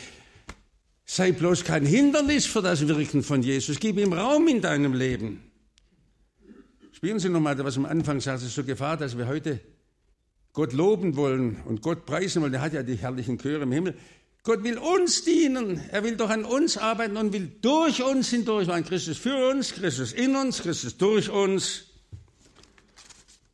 Sei 1.06 1.32
bloß 1.32 1.64
kein 1.64 1.86
Hindernis 1.86 2.48
für 2.48 2.62
das 2.62 2.86
Wirken 2.88 3.24
von 3.24 3.44
Jesus. 3.44 3.80
Gib 3.80 3.98
ihm 3.98 4.12
Raum 4.12 4.48
in 4.48 4.62
deinem 4.62 4.94
Leben. 4.94 5.42
Spüren 6.92 7.20
Sie 7.20 7.30
nochmal, 7.30 7.58
was 7.64 7.78
am 7.78 7.86
Anfang 7.86 8.20
sagt, 8.20 8.40
es 8.40 8.48
ist 8.48 8.56
so 8.56 8.64
Gefahr, 8.64 8.98
dass 8.98 9.18
wir 9.18 9.28
heute 9.28 9.60
Gott 10.54 10.74
loben 10.74 11.16
wollen 11.16 11.62
und 11.66 11.82
Gott 11.82 12.06
preisen 12.06 12.42
wollen. 12.42 12.54
Er 12.56 12.62
hat 12.62 12.74
ja 12.74 12.82
die 12.82 12.96
herrlichen 12.96 13.38
Chöre 13.38 13.64
im 13.64 13.72
Himmel. 13.72 13.96
Gott 14.46 14.64
will 14.64 14.78
uns 14.78 15.24
dienen. 15.24 15.82
Er 15.90 16.04
will 16.04 16.18
doch 16.18 16.30
an 16.30 16.46
uns 16.46 16.78
arbeiten 16.78 17.18
und 17.18 17.34
will 17.34 17.52
durch 17.62 18.04
uns 18.04 18.30
hindurch 18.30 18.68
machen. 18.68 18.86
Christus 18.86 19.18
für 19.18 19.50
uns, 19.50 19.74
Christus 19.74 20.14
in 20.14 20.36
uns, 20.36 20.62
Christus 20.62 20.98
durch 20.98 21.32
uns. 21.32 21.86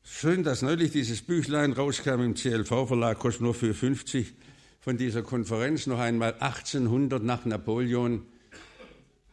Schön, 0.04 0.44
dass 0.44 0.62
neulich 0.62 0.92
dieses 0.92 1.22
Büchlein 1.22 1.72
rauskam 1.72 2.20
im 2.20 2.36
CLV-Verlag, 2.36 3.18
kostet 3.18 3.42
nur 3.42 3.54
für 3.54 3.74
50 3.74 4.34
von 4.82 4.98
dieser 4.98 5.22
Konferenz 5.22 5.88
noch 5.88 5.98
einmal 5.98 6.34
1800 6.34 7.24
nach 7.24 7.46
Napoleon 7.46 8.26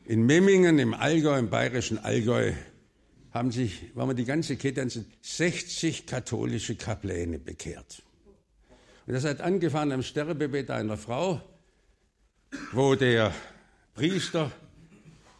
in 0.04 0.26
Memmingen 0.26 0.78
im 0.78 0.94
Allgäu, 0.94 1.40
im 1.40 1.50
bayerischen 1.50 1.98
Allgäu, 1.98 2.52
haben 3.32 3.50
sich, 3.50 3.90
waren 3.96 4.10
wir 4.10 4.14
die 4.14 4.24
ganze 4.24 4.56
Kette, 4.56 4.86
60 5.22 6.06
katholische 6.06 6.76
Kapläne 6.76 7.40
bekehrt. 7.40 8.02
Und 9.08 9.14
das 9.14 9.24
hat 9.24 9.40
angefangen 9.40 9.92
am 9.92 10.02
Sterbebett 10.02 10.70
einer 10.70 10.98
Frau, 10.98 11.40
wo 12.72 12.94
der 12.94 13.32
Priester 13.94 14.52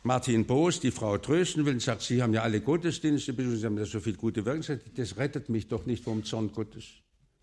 Martin 0.03 0.47
Boos 0.47 0.81
die 0.81 0.91
Frau 0.91 1.19
trösten 1.19 1.67
will 1.67 1.75
und 1.75 1.83
sagt, 1.83 2.01
Sie 2.01 2.23
haben 2.23 2.33
ja 2.33 2.41
alle 2.41 2.63
Gottesdienste, 2.63 3.35
Sie 3.35 3.67
haben 3.67 3.77
ja 3.77 3.85
so 3.85 4.01
viel 4.01 4.17
gute 4.17 4.47
Werke, 4.47 4.81
das 4.97 5.19
rettet 5.19 5.51
mich 5.51 5.69
doch 5.69 5.85
nicht 5.85 6.03
vom 6.03 6.25
Zorn 6.25 6.51
Gottes. 6.51 6.85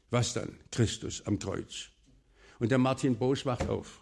Was 0.09 0.33
dann? 0.33 0.57
Christus 0.71 1.23
am 1.27 1.37
Kreuz. 1.37 1.89
Und 2.57 2.71
der 2.71 2.79
Martin 2.79 3.17
Boos 3.17 3.45
wacht 3.45 3.69
auf. 3.69 4.01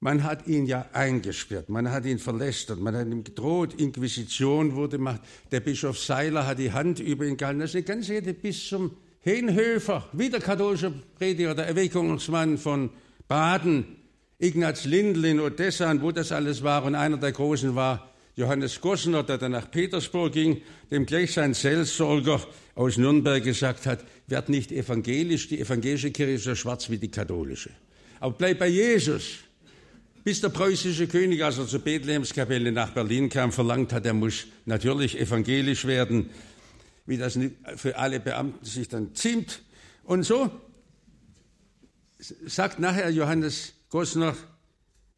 Man 0.00 0.22
hat 0.22 0.46
ihn 0.46 0.64
ja 0.64 0.88
eingesperrt, 0.94 1.68
man 1.68 1.90
hat 1.90 2.06
ihn 2.06 2.18
verlästert, 2.18 2.80
man 2.80 2.96
hat 2.96 3.08
ihm 3.08 3.24
gedroht, 3.24 3.74
Inquisition 3.74 4.74
wurde 4.74 4.96
gemacht. 4.96 5.20
Der 5.50 5.60
Bischof 5.60 5.98
Seiler 5.98 6.46
hat 6.46 6.58
die 6.58 6.72
Hand 6.72 6.98
über 6.98 7.26
ihn 7.26 7.36
gehalten. 7.36 7.60
Das 7.60 7.70
ist 7.70 7.76
eine 7.76 7.84
ganze 7.84 8.12
Rede 8.12 8.32
bis 8.32 8.66
zum 8.66 8.96
Henhöfer, 9.24 10.06
wieder 10.12 10.38
katholischer 10.38 10.92
Prediger, 11.16 11.54
der 11.54 11.66
Erweckungsmann 11.66 12.58
von 12.58 12.90
Baden, 13.26 13.96
Ignaz 14.38 14.84
Lindl 14.84 15.24
in 15.24 15.40
Odessa 15.40 15.94
wo 16.02 16.12
das 16.12 16.30
alles 16.30 16.62
war. 16.62 16.84
Und 16.84 16.94
einer 16.94 17.16
der 17.16 17.32
Großen 17.32 17.74
war 17.74 18.12
Johannes 18.36 18.82
Gossner, 18.82 19.22
der 19.22 19.38
dann 19.38 19.52
nach 19.52 19.70
Petersburg 19.70 20.34
ging, 20.34 20.60
dem 20.90 21.06
gleich 21.06 21.32
sein 21.32 21.54
Seelsorger 21.54 22.38
aus 22.74 22.98
Nürnberg 22.98 23.42
gesagt 23.42 23.86
hat, 23.86 24.04
werd 24.26 24.50
nicht 24.50 24.70
evangelisch, 24.70 25.48
die 25.48 25.58
evangelische 25.58 26.10
Kirche 26.10 26.32
ist 26.32 26.44
so 26.44 26.54
schwarz 26.54 26.90
wie 26.90 26.98
die 26.98 27.10
katholische. 27.10 27.70
Aber 28.20 28.34
bleib 28.34 28.58
bei 28.58 28.68
Jesus. 28.68 29.38
Bis 30.22 30.42
der 30.42 30.50
preußische 30.50 31.06
König, 31.06 31.42
als 31.42 31.58
er 31.58 31.66
zur 31.66 31.80
Bethlehemskapelle 31.80 32.72
nach 32.72 32.90
Berlin 32.90 33.30
kam, 33.30 33.52
verlangt 33.52 33.92
hat, 33.92 34.04
er 34.04 34.14
muss 34.14 34.46
natürlich 34.66 35.18
evangelisch 35.18 35.86
werden, 35.86 36.30
wie 37.06 37.16
das 37.16 37.38
für 37.76 37.98
alle 37.98 38.20
Beamten 38.20 38.64
sich 38.64 38.88
dann 38.88 39.14
ziemt. 39.14 39.62
Und 40.04 40.22
so 40.22 40.50
sagt 42.46 42.78
nachher 42.78 43.10
Johannes 43.10 43.74
Gosner, 43.90 44.34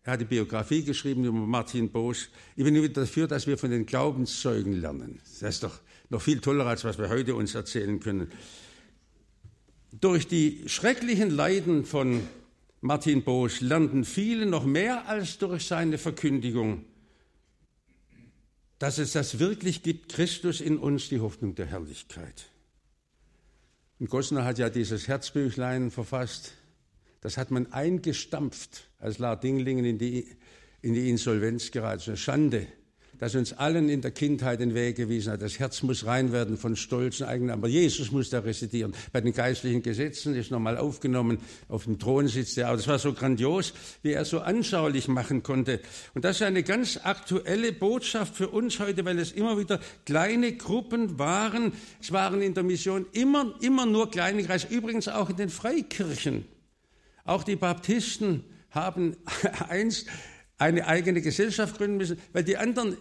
er 0.03 0.13
hat 0.13 0.21
die 0.21 0.25
Biografie 0.25 0.85
geschrieben 0.85 1.25
über 1.25 1.39
Martin 1.39 1.91
Bosch. 1.91 2.29
Ich 2.55 2.63
bin 2.63 2.93
dafür, 2.93 3.27
dass 3.27 3.47
wir 3.47 3.59
von 3.59 3.71
den 3.71 3.87
Glaubenszeugen 3.87 4.81
lernen. 4.81 5.21
Das 5.41 5.57
ist 5.57 5.63
doch 5.65 5.81
noch 6.11 6.23
viel 6.23 6.41
toller, 6.41 6.67
als 6.67 6.85
was 6.85 6.99
wir 6.99 7.09
heute 7.09 7.35
uns 7.35 7.55
erzählen 7.57 7.99
können. 7.99 8.31
Durch 9.93 10.29
die 10.29 10.63
schrecklichen 10.67 11.31
Leiden 11.31 11.85
von 11.85 12.21
Martin 12.81 13.25
Bosch 13.25 13.61
lernten 13.61 14.05
viele 14.05 14.47
noch 14.47 14.65
mehr 14.65 15.09
als 15.09 15.39
durch 15.39 15.67
seine 15.67 15.99
Verkündigung, 15.99 16.85
dass 18.79 18.99
es 18.99 19.13
das 19.13 19.39
wirklich 19.39 19.83
gibt, 19.83 20.13
Christus 20.13 20.61
in 20.61 20.79
uns, 20.79 21.09
die 21.09 21.21
Hoffnung 21.21 21.55
der 21.55 21.67
Herrlichkeit. 21.67 22.47
Und 23.99 24.11
Gosner 24.11 24.45
hat 24.45 24.59
ja 24.59 24.69
dieses 24.69 25.09
Herzbüchlein 25.09 25.91
verfasst. 25.91 26.53
Das 27.23 27.39
hat 27.39 27.51
man 27.51 27.73
eingestampft, 27.73 28.91
als 28.99 29.19
La 29.19 29.37
Dinglingen 29.37 29.85
in 29.85 29.99
die, 29.99 30.37
in 30.83 30.93
die 30.95 31.09
Insolvenz 31.09 31.71
geraten. 31.71 32.17
Schande 32.17 32.67
das 33.19 33.35
uns 33.35 33.53
allen 33.53 33.89
in 33.89 34.01
der 34.01 34.11
Kindheit 34.11 34.61
den 34.61 34.75
Weg 34.75 34.97
gewiesen 34.97 35.33
hat. 35.33 35.43
Das 35.43 35.59
Herz 35.59 35.83
muss 35.83 36.07
rein 36.07 36.33
werden 36.33 36.57
von 36.57 36.77
Stolz 36.77 37.21
und 37.21 37.27
Eigenen, 37.27 37.51
aber 37.51 37.69
Jesus 37.69 38.13
muss 38.13 38.31
da 38.31 38.41
residieren. 38.41 38.95
Bei 39.13 39.21
den 39.21 39.33
geistlichen 39.33 39.83
Gesetzen 39.83 40.35
ist 40.35 40.51
nochmal 40.51 40.77
aufgenommen, 40.77 41.39
auf 41.69 41.85
dem 41.85 41.99
Thron 41.99 42.29
sitzt 42.29 42.59
er. 42.59 42.69
Aber 42.69 42.77
das 42.77 42.89
war 42.89 42.99
so 42.99 43.13
grandios, 43.13 43.73
wie 44.03 44.13
er 44.13 44.25
so 44.25 44.41
anschaulich 44.41 45.09
machen 45.09 45.43
konnte. 45.43 45.81
Und 46.15 46.25
das 46.25 46.37
ist 46.37 46.43
eine 46.43 46.63
ganz 46.63 46.99
aktuelle 47.03 47.73
Botschaft 47.73 48.37
für 48.37 48.49
uns 48.49 48.79
heute, 48.81 49.05
weil 49.05 49.19
es 49.19 49.33
immer 49.33 49.59
wieder 49.59 49.81
kleine 50.05 50.53
Gruppen 50.53 51.19
waren. 51.19 51.73
Es 52.01 52.13
waren 52.13 52.43
in 52.43 52.55
der 52.55 52.65
Mission 52.65 53.07
immer, 53.13 53.55
immer 53.61 53.87
nur 53.87 54.11
kleine 54.11 54.43
Kreise, 54.43 54.67
übrigens 54.69 55.09
auch 55.09 55.31
in 55.31 55.37
den 55.37 55.49
Freikirchen. 55.49 56.45
Auch 57.25 57.43
die 57.43 57.57
Baptisten 57.57 58.45
haben 58.71 59.17
einst 59.69 60.07
eine 60.59 60.87
eigene 60.87 61.21
Gesellschaft 61.21 61.77
gründen 61.77 61.99
müssen, 61.99 62.19
weil 62.33 62.45
die 62.45 62.57
anderen 62.57 62.97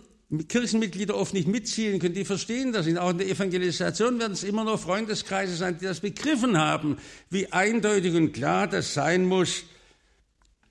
Kirchenmitglieder 0.48 1.15
oft 1.15 1.34
nicht 1.34 1.48
mitziehen 1.48 2.00
können, 2.00 2.15
die 2.15 2.26
verstehen 2.26 2.74
das. 2.74 2.88
Auch 2.98 3.12
in 3.12 3.20
der 3.20 3.30
Evangelisation 3.30 4.20
werden 4.20 4.34
es 4.34 4.44
immer 4.44 4.63
noch 4.63 4.80
Freundeskreise 4.80 5.56
sein, 5.56 5.78
die 5.78 5.86
das 5.86 6.00
begriffen 6.00 6.58
haben, 6.58 6.98
wie 7.30 7.52
eindeutig 7.52 8.15
und 8.15 8.34
klar 8.34 8.68
das 8.68 8.94
sein 8.94 9.26
muss. 9.26 9.63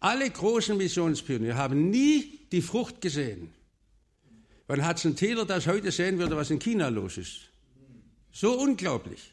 Alle 0.00 0.28
großen 0.28 0.76
Missionspioniere 0.76 1.56
haben 1.56 1.90
nie 1.90 2.40
die 2.52 2.62
Frucht 2.62 3.00
gesehen. 3.00 3.52
Wann 4.66 4.86
Hudson 4.86 5.14
Taylor 5.14 5.44
das 5.44 5.66
heute 5.66 5.92
sehen 5.92 6.18
würde, 6.18 6.36
was 6.36 6.50
in 6.50 6.58
China 6.58 6.88
los 6.88 7.16
ist? 7.16 7.50
So 8.32 8.58
unglaublich. 8.58 9.32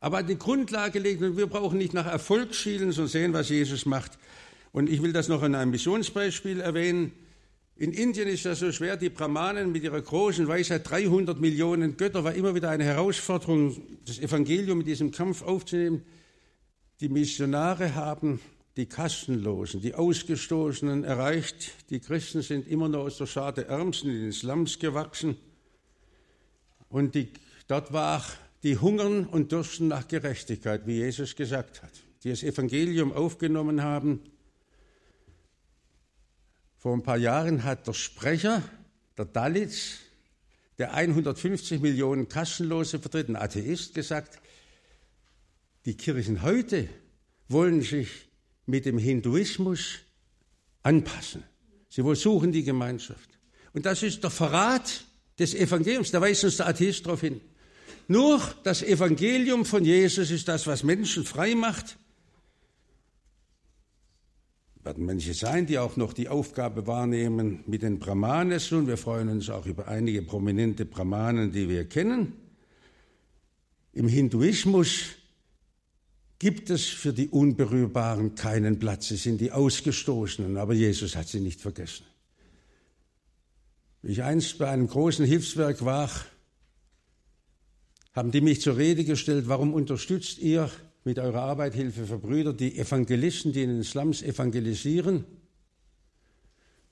Aber 0.00 0.18
hat 0.18 0.28
die 0.28 0.38
Grundlage 0.38 0.92
gelegt 0.92 1.22
und 1.22 1.36
wir 1.36 1.46
brauchen 1.46 1.78
nicht 1.78 1.94
nach 1.94 2.06
Erfolg 2.06 2.54
schielen, 2.54 2.90
sondern 2.90 3.12
sehen, 3.12 3.32
was 3.32 3.48
Jesus 3.48 3.86
macht. 3.86 4.18
Und 4.72 4.88
ich 4.88 5.02
will 5.02 5.12
das 5.12 5.28
noch 5.28 5.42
in 5.42 5.54
einem 5.54 5.70
Missionsbeispiel 5.70 6.60
erwähnen. 6.60 7.12
In 7.76 7.92
Indien 7.92 8.28
ist 8.28 8.46
das 8.46 8.60
so 8.60 8.72
schwer, 8.72 8.96
die 8.96 9.10
Brahmanen 9.10 9.70
mit 9.70 9.82
ihrer 9.82 10.00
großen 10.00 10.48
Weisheit, 10.48 10.88
300 10.88 11.40
Millionen 11.40 11.96
Götter, 11.96 12.24
war 12.24 12.34
immer 12.34 12.54
wieder 12.54 12.70
eine 12.70 12.84
Herausforderung, 12.84 13.76
das 14.06 14.18
Evangelium 14.18 14.78
mit 14.78 14.86
diesem 14.86 15.10
Kampf 15.10 15.42
aufzunehmen. 15.42 16.02
Die 17.00 17.08
Missionare 17.08 17.94
haben 17.94 18.40
die 18.76 18.86
Kastenlosen, 18.86 19.82
die 19.82 19.94
Ausgestoßenen 19.94 21.04
erreicht. 21.04 21.72
Die 21.90 22.00
Christen 22.00 22.40
sind 22.40 22.66
immer 22.66 22.88
noch 22.88 23.04
aus 23.04 23.18
der 23.18 23.26
Schar 23.26 23.52
der 23.52 23.68
Ärmsten 23.68 24.10
in 24.10 24.22
den 24.22 24.32
Slums 24.32 24.78
gewachsen. 24.78 25.36
Und 26.88 27.14
die, 27.14 27.28
dort 27.68 27.92
war 27.92 28.24
die 28.62 28.78
hungern 28.78 29.26
und 29.26 29.52
dürsten 29.52 29.88
nach 29.88 30.08
Gerechtigkeit, 30.08 30.86
wie 30.86 30.98
Jesus 30.98 31.36
gesagt 31.36 31.82
hat, 31.82 31.90
die 32.24 32.30
das 32.30 32.42
Evangelium 32.42 33.12
aufgenommen 33.12 33.82
haben 33.82 34.20
vor 36.82 36.94
ein 36.94 37.04
paar 37.04 37.16
Jahren 37.16 37.62
hat 37.62 37.86
der 37.86 37.92
Sprecher 37.92 38.60
der 39.16 39.26
Dalits, 39.26 40.00
der 40.78 40.92
150 40.94 41.80
Millionen 41.80 42.28
Kassenlose 42.28 42.98
vertritt, 42.98 43.28
ein 43.28 43.36
Atheist, 43.36 43.94
gesagt, 43.94 44.40
die 45.84 45.96
Kirchen 45.96 46.42
heute 46.42 46.88
wollen 47.46 47.82
sich 47.82 48.08
mit 48.66 48.84
dem 48.84 48.98
Hinduismus 48.98 50.00
anpassen. 50.82 51.44
Sie 51.88 52.02
suchen 52.16 52.50
die 52.50 52.64
Gemeinschaft. 52.64 53.30
Und 53.72 53.86
das 53.86 54.02
ist 54.02 54.24
der 54.24 54.30
Verrat 54.30 55.04
des 55.38 55.54
Evangeliums. 55.54 56.10
Da 56.10 56.20
weist 56.20 56.42
uns 56.42 56.56
der 56.56 56.66
Atheist 56.66 57.06
darauf 57.06 57.20
hin. 57.20 57.40
Nur 58.08 58.42
das 58.64 58.82
Evangelium 58.82 59.64
von 59.66 59.84
Jesus 59.84 60.32
ist 60.32 60.48
das, 60.48 60.66
was 60.66 60.82
Menschen 60.82 61.24
frei 61.24 61.54
macht 61.54 61.96
werden 64.84 65.06
manche 65.06 65.32
sein, 65.34 65.66
die 65.66 65.78
auch 65.78 65.96
noch 65.96 66.12
die 66.12 66.28
Aufgabe 66.28 66.86
wahrnehmen 66.86 67.62
mit 67.66 67.82
den 67.82 67.98
Brahmanes. 67.98 68.72
Und 68.72 68.88
wir 68.88 68.96
freuen 68.96 69.28
uns 69.28 69.48
auch 69.48 69.66
über 69.66 69.88
einige 69.88 70.22
prominente 70.22 70.84
Brahmanen, 70.84 71.52
die 71.52 71.68
wir 71.68 71.88
kennen. 71.88 72.32
Im 73.92 74.08
Hinduismus 74.08 75.02
gibt 76.38 76.70
es 76.70 76.86
für 76.86 77.12
die 77.12 77.28
Unberührbaren 77.28 78.34
keinen 78.34 78.80
Platz. 78.80 79.08
Sie 79.08 79.16
sind 79.16 79.40
die 79.40 79.52
Ausgestoßenen, 79.52 80.56
aber 80.56 80.74
Jesus 80.74 81.14
hat 81.14 81.28
sie 81.28 81.40
nicht 81.40 81.60
vergessen. 81.60 82.04
Wie 84.02 84.12
ich 84.12 84.22
einst 84.24 84.58
bei 84.58 84.68
einem 84.68 84.88
großen 84.88 85.24
Hilfswerk 85.24 85.84
war, 85.84 86.10
haben 88.12 88.32
die 88.32 88.40
mich 88.40 88.60
zur 88.60 88.76
Rede 88.76 89.04
gestellt, 89.04 89.44
warum 89.46 89.72
unterstützt 89.72 90.38
ihr 90.38 90.68
mit 91.04 91.18
eurer 91.18 91.42
Arbeit 91.42 91.74
Hilfe 91.74 92.06
für 92.06 92.18
Brüder, 92.18 92.52
die 92.52 92.78
Evangelisten, 92.78 93.52
die 93.52 93.62
in 93.62 93.70
den 93.70 93.84
Slums 93.84 94.22
evangelisieren. 94.22 95.24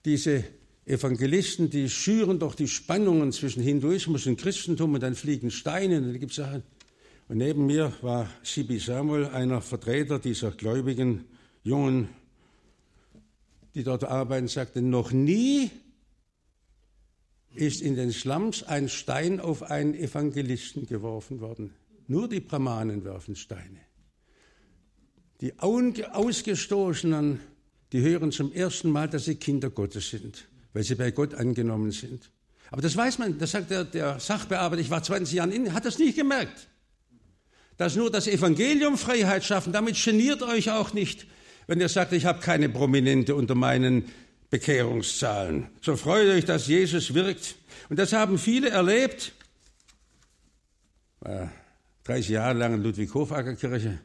Diese 0.04 0.44
Evangelisten, 0.84 1.70
die 1.70 1.88
schüren 1.88 2.38
doch 2.38 2.54
die 2.54 2.68
Spannungen 2.68 3.32
zwischen 3.32 3.62
Hinduismus 3.62 4.26
und 4.26 4.40
Christentum 4.40 4.94
und 4.94 5.02
dann 5.02 5.14
fliegen 5.14 5.50
Steine 5.50 5.98
und 5.98 6.04
dann 6.04 6.18
gibt 6.18 6.32
es 6.32 6.36
Sachen. 6.36 6.62
Und 7.28 7.38
neben 7.38 7.66
mir 7.66 7.92
war 8.02 8.28
Sibi 8.42 8.78
Samuel, 8.80 9.26
einer 9.26 9.60
Vertreter 9.60 10.18
dieser 10.18 10.50
gläubigen 10.50 11.26
Jungen, 11.62 12.08
die 13.74 13.84
dort 13.84 14.02
arbeiten, 14.02 14.48
sagte, 14.48 14.82
noch 14.82 15.12
nie 15.12 15.70
ist 17.54 17.82
in 17.82 17.94
den 17.94 18.10
Slums 18.10 18.64
ein 18.64 18.88
Stein 18.88 19.38
auf 19.38 19.62
einen 19.62 19.94
Evangelisten 19.94 20.86
geworfen 20.86 21.40
worden. 21.40 21.72
Nur 22.08 22.28
die 22.28 22.40
Brahmanen 22.40 23.04
werfen 23.04 23.36
Steine. 23.36 23.89
Die 25.40 25.58
Ausgestoßenen, 25.58 27.40
die 27.92 28.02
hören 28.02 28.30
zum 28.30 28.52
ersten 28.52 28.90
Mal, 28.90 29.08
dass 29.08 29.24
sie 29.24 29.36
Kinder 29.36 29.70
Gottes 29.70 30.10
sind, 30.10 30.46
weil 30.72 30.82
sie 30.82 30.94
bei 30.94 31.10
Gott 31.10 31.34
angenommen 31.34 31.92
sind. 31.92 32.30
Aber 32.70 32.82
das 32.82 32.96
weiß 32.96 33.18
man, 33.18 33.38
das 33.38 33.52
sagt 33.52 33.70
der, 33.70 33.84
der 33.84 34.20
Sachbearbeiter, 34.20 34.80
ich 34.80 34.90
war 34.90 35.02
20 35.02 35.34
Jahre 35.34 35.50
in, 35.50 35.72
hat 35.72 35.86
das 35.86 35.98
nicht 35.98 36.16
gemerkt. 36.16 36.68
Dass 37.78 37.96
nur 37.96 38.10
das 38.10 38.26
Evangelium 38.26 38.98
Freiheit 38.98 39.44
schaffen, 39.44 39.72
damit 39.72 40.02
geniert 40.02 40.42
euch 40.42 40.70
auch 40.70 40.92
nicht, 40.92 41.26
wenn 41.66 41.80
ihr 41.80 41.88
sagt, 41.88 42.12
ich 42.12 42.26
habe 42.26 42.40
keine 42.40 42.68
Prominente 42.68 43.34
unter 43.34 43.54
meinen 43.54 44.04
Bekehrungszahlen. 44.50 45.68
So 45.80 45.96
freut 45.96 46.28
euch, 46.28 46.44
dass 46.44 46.66
Jesus 46.66 47.14
wirkt. 47.14 47.54
Und 47.88 47.98
das 47.98 48.12
haben 48.12 48.38
viele 48.38 48.68
erlebt. 48.68 49.32
War 51.20 51.50
30 52.04 52.28
Jahre 52.28 52.58
lang 52.58 52.74
in 52.74 52.82
Ludwig-Hofacker 52.82 53.54
Kirche, 53.54 54.00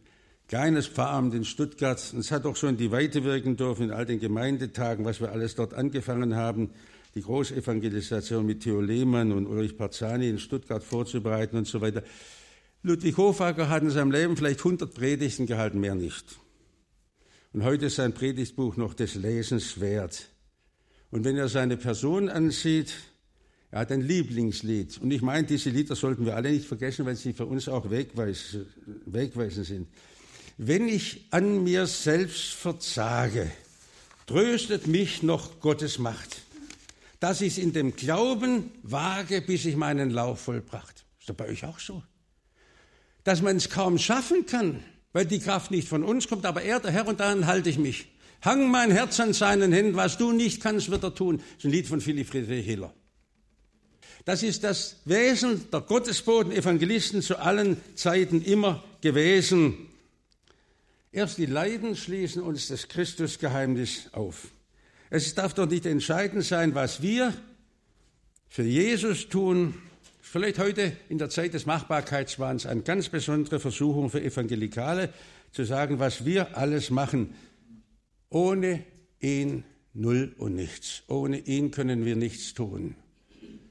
kleines 0.47 0.87
Pfarramt 0.87 1.33
in 1.33 1.45
Stuttgart. 1.45 2.01
Und 2.13 2.19
es 2.19 2.31
hat 2.31 2.45
auch 2.45 2.55
schon 2.55 2.77
die 2.77 2.91
Weite 2.91 3.23
wirken 3.23 3.57
dürfen 3.57 3.85
in 3.85 3.91
all 3.91 4.05
den 4.05 4.19
Gemeindetagen, 4.19 5.05
was 5.05 5.19
wir 5.19 5.31
alles 5.31 5.55
dort 5.55 5.73
angefangen 5.73 6.35
haben 6.35 6.71
die 7.15 7.21
Großevangelisation 7.21 8.45
mit 8.45 8.63
Theo 8.63 8.81
Lehmann 8.81 9.31
und 9.31 9.47
Ulrich 9.47 9.77
Parzani 9.77 10.29
in 10.29 10.37
Stuttgart 10.37 10.83
vorzubereiten 10.83 11.55
und 11.55 11.65
so 11.65 11.79
weiter. 11.79 12.03
Ludwig 12.83 13.15
Hofacker 13.17 13.69
hat 13.69 13.83
in 13.83 13.89
seinem 13.89 14.11
Leben 14.11 14.35
vielleicht 14.35 14.59
100 14.59 14.93
Predigten 14.93 15.45
gehalten, 15.45 15.79
mehr 15.79 15.95
nicht. 15.95 16.25
Und 17.53 17.63
heute 17.63 17.85
ist 17.85 17.95
sein 17.95 18.13
Predigtbuch 18.13 18.75
noch 18.75 18.93
des 18.93 19.15
Lesens 19.15 19.79
wert. 19.79 20.27
Und 21.09 21.23
wenn 21.23 21.37
er 21.37 21.47
seine 21.47 21.77
Person 21.77 22.27
ansieht, 22.27 22.93
er 23.71 23.79
hat 23.79 23.93
ein 23.93 24.01
Lieblingslied. 24.01 24.97
Und 24.97 25.09
ich 25.11 25.21
meine, 25.21 25.47
diese 25.47 25.69
Lieder 25.69 25.95
sollten 25.95 26.25
wir 26.25 26.35
alle 26.35 26.51
nicht 26.51 26.67
vergessen, 26.67 27.05
weil 27.05 27.15
sie 27.15 27.31
für 27.31 27.45
uns 27.45 27.69
auch 27.69 27.89
wegweisend 27.89 29.65
sind. 29.65 29.87
Wenn 30.57 30.87
ich 30.87 31.25
an 31.31 31.63
mir 31.63 31.85
selbst 31.85 32.53
verzage, 32.53 33.51
tröstet 34.25 34.87
mich 34.87 35.21
noch 35.21 35.59
Gottes 35.59 35.99
Macht 35.99 36.45
dass 37.25 37.41
ich 37.41 37.53
es 37.53 37.57
in 37.57 37.73
dem 37.73 37.95
Glauben 37.95 38.71
wage, 38.83 39.41
bis 39.41 39.65
ich 39.65 39.75
meinen 39.75 40.11
Lauf 40.11 40.41
vollbracht. 40.41 41.05
Ist 41.19 41.27
doch 41.27 41.33
bei 41.33 41.47
euch 41.47 41.65
auch 41.65 41.79
so? 41.79 42.03
Dass 43.23 43.41
man 43.41 43.57
es 43.57 43.71
kaum 43.71 43.97
schaffen 43.97 44.45
kann, 44.45 44.83
weil 45.11 45.25
die 45.25 45.39
Kraft 45.39 45.71
nicht 45.71 45.87
von 45.87 46.03
uns 46.03 46.27
kommt, 46.27 46.45
aber 46.45 46.61
er, 46.61 46.79
der 46.79 46.91
Herr, 46.91 47.07
und 47.07 47.19
daran 47.19 47.47
halte 47.47 47.69
ich 47.69 47.79
mich. 47.79 48.09
Hang 48.43 48.69
mein 48.69 48.91
Herz 48.91 49.19
an 49.19 49.33
seinen 49.33 49.71
Händen, 49.71 49.95
was 49.95 50.19
du 50.19 50.33
nicht 50.33 50.61
kannst, 50.61 50.91
wird 50.91 51.03
er 51.03 51.15
tun. 51.15 51.37
Das 51.37 51.57
ist 51.57 51.65
ein 51.65 51.71
Lied 51.71 51.87
von 51.87 51.99
Philipp 51.99 52.27
Friedrich 52.27 52.63
Hiller. 52.63 52.93
Das 54.25 54.43
ist 54.43 54.63
das 54.63 54.97
Wesen 55.05 55.67
der 55.71 55.81
Gottesboten, 55.81 56.51
Evangelisten 56.51 57.23
zu 57.23 57.39
allen 57.39 57.77
Zeiten 57.95 58.43
immer 58.43 58.83
gewesen. 59.01 59.87
Erst 61.15 61.37
die 61.37 61.45
Leiden 61.45 61.95
schließen 61.95 62.41
uns 62.41 62.67
das 62.67 62.89
Christusgeheimnis 62.89 64.09
auf. 64.11 64.49
Es 65.09 65.33
darf 65.33 65.53
doch 65.53 65.65
nicht 65.65 65.85
entscheidend 65.85 66.43
sein, 66.43 66.75
was 66.75 67.01
wir 67.01 67.33
für 68.49 68.63
Jesus 68.63 69.29
tun. 69.29 69.75
Vielleicht 70.19 70.59
heute 70.59 70.91
in 71.07 71.17
der 71.17 71.29
Zeit 71.29 71.53
des 71.53 71.65
Machbarkeitswahns 71.65 72.65
eine 72.65 72.81
ganz 72.81 73.07
besondere 73.07 73.61
Versuchung 73.61 74.09
für 74.09 74.21
Evangelikale, 74.21 75.13
zu 75.53 75.63
sagen, 75.63 75.99
was 75.99 76.25
wir 76.25 76.57
alles 76.57 76.89
machen. 76.89 77.33
Ohne 78.29 78.83
ihn 79.21 79.63
null 79.93 80.35
und 80.37 80.55
nichts. 80.55 81.03
Ohne 81.07 81.37
ihn 81.37 81.71
können 81.71 82.03
wir 82.03 82.17
nichts 82.17 82.53
tun. 82.53 82.93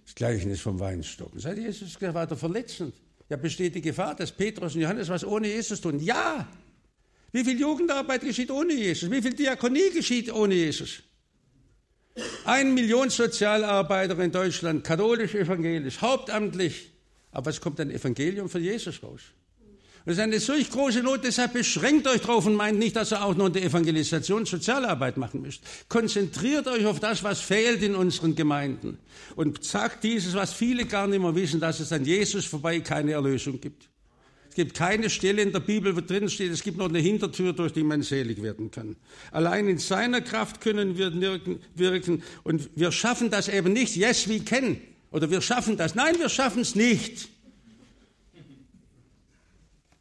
Das 0.07 0.15
Gleichnis 0.15 0.63
vom 0.63 0.81
Weinstock. 0.81 1.33
Seit 1.37 1.59
Jesus 1.59 2.01
war 2.01 2.27
der 2.27 2.39
verletzend. 2.39 2.95
Ja, 3.29 3.37
besteht 3.37 3.75
die 3.75 3.83
Gefahr, 3.83 4.15
dass 4.15 4.33
Petrus 4.33 4.75
und 4.75 4.81
Johannes 4.81 5.11
was 5.11 5.27
ohne 5.27 5.49
Jesus 5.49 5.83
tun? 5.83 6.01
Ja! 6.01 6.49
Wie 7.35 7.43
viel 7.43 7.59
Jugendarbeit 7.59 8.21
geschieht 8.21 8.53
ohne 8.53 8.75
Jesus? 8.75 9.11
Wie 9.11 9.21
viel 9.21 9.35
Diakonie 9.35 9.91
geschieht 9.93 10.33
ohne 10.33 10.55
Jesus? 10.55 11.03
Ein 12.45 12.75
Million 12.75 13.11
Sozialarbeiter 13.11 14.17
in 14.21 14.31
Deutschland, 14.31 14.85
katholisch, 14.85 15.35
evangelisch, 15.35 16.01
hauptamtlich. 16.01 16.93
Aber 17.33 17.47
was 17.47 17.61
kommt 17.61 17.81
ein 17.81 17.91
Evangelium 17.91 18.49
von 18.49 18.63
Jesus 18.63 19.03
raus? 19.03 19.23
Das 20.05 20.15
ist 20.15 20.21
eine 20.21 20.39
solch 20.39 20.71
große 20.71 21.03
Not, 21.03 21.25
deshalb 21.25 21.55
beschränkt 21.55 22.07
euch 22.07 22.21
drauf 22.21 22.47
und 22.47 22.55
meint 22.55 22.79
nicht, 22.79 22.95
dass 22.95 23.13
ihr 23.13 23.25
auch 23.25 23.35
noch 23.35 23.47
in 23.47 23.55
der 23.55 23.65
Evangelisation 23.65 24.47
Sozialarbeit 24.47 25.17
machen 25.17 25.43
müsst. 25.43 25.63
Konzentriert 25.89 26.69
euch 26.69 26.87
auf 26.87 27.01
das, 27.01 27.25
was 27.25 27.41
fehlt 27.41 27.83
in 27.83 27.97
unseren 27.97 28.37
Gemeinden. 28.37 28.99
Und 29.35 29.65
sagt 29.65 30.05
dieses, 30.05 30.35
was 30.35 30.53
viele 30.53 30.85
gar 30.85 31.09
nicht 31.09 31.21
mehr 31.21 31.35
wissen, 31.35 31.59
dass 31.59 31.81
es 31.81 31.91
an 31.91 32.05
Jesus 32.05 32.45
vorbei 32.45 32.79
keine 32.79 33.11
Erlösung 33.11 33.61
gibt. 33.61 33.89
Es 34.55 34.57
gibt 34.57 34.75
keine 34.75 35.11
Stelle 35.11 35.43
in 35.43 35.51
der 35.51 35.59
Bibel, 35.59 35.97
wo 35.97 36.01
drin 36.01 36.31
steht, 36.31 36.53
es 36.53 36.63
gibt 36.63 36.79
noch 36.79 36.89
eine 36.89 37.01
Hintertür, 37.01 37.55
durch 37.55 37.73
die 37.73 37.83
man 37.83 38.03
selig 38.03 38.41
werden 38.41 38.71
kann. 38.71 38.95
Allein 39.33 39.67
in 39.67 39.79
seiner 39.79 40.21
Kraft 40.21 40.61
können 40.61 40.97
wir 40.97 41.13
wirken 41.75 42.23
und 42.45 42.71
wir 42.77 42.93
schaffen 42.93 43.31
das 43.31 43.49
eben 43.49 43.73
nicht. 43.73 43.97
Yes, 43.97 44.29
we 44.29 44.39
can. 44.39 44.81
Oder 45.11 45.29
wir 45.29 45.41
schaffen 45.41 45.77
das. 45.77 45.97
Nein, 45.97 46.21
wir 46.21 46.29
schaffen 46.29 46.63
es 46.63 46.77
nicht. 46.77 47.31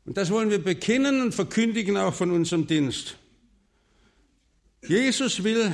Und 0.06 0.18
das 0.18 0.30
wollen 0.30 0.52
wir 0.52 0.60
bekennen 0.60 1.24
und 1.24 1.34
verkündigen 1.34 1.98
auch 1.98 2.14
von 2.14 2.30
unserem 2.30 2.68
Dienst. 2.68 3.18
Jesus 4.88 5.44
will 5.44 5.74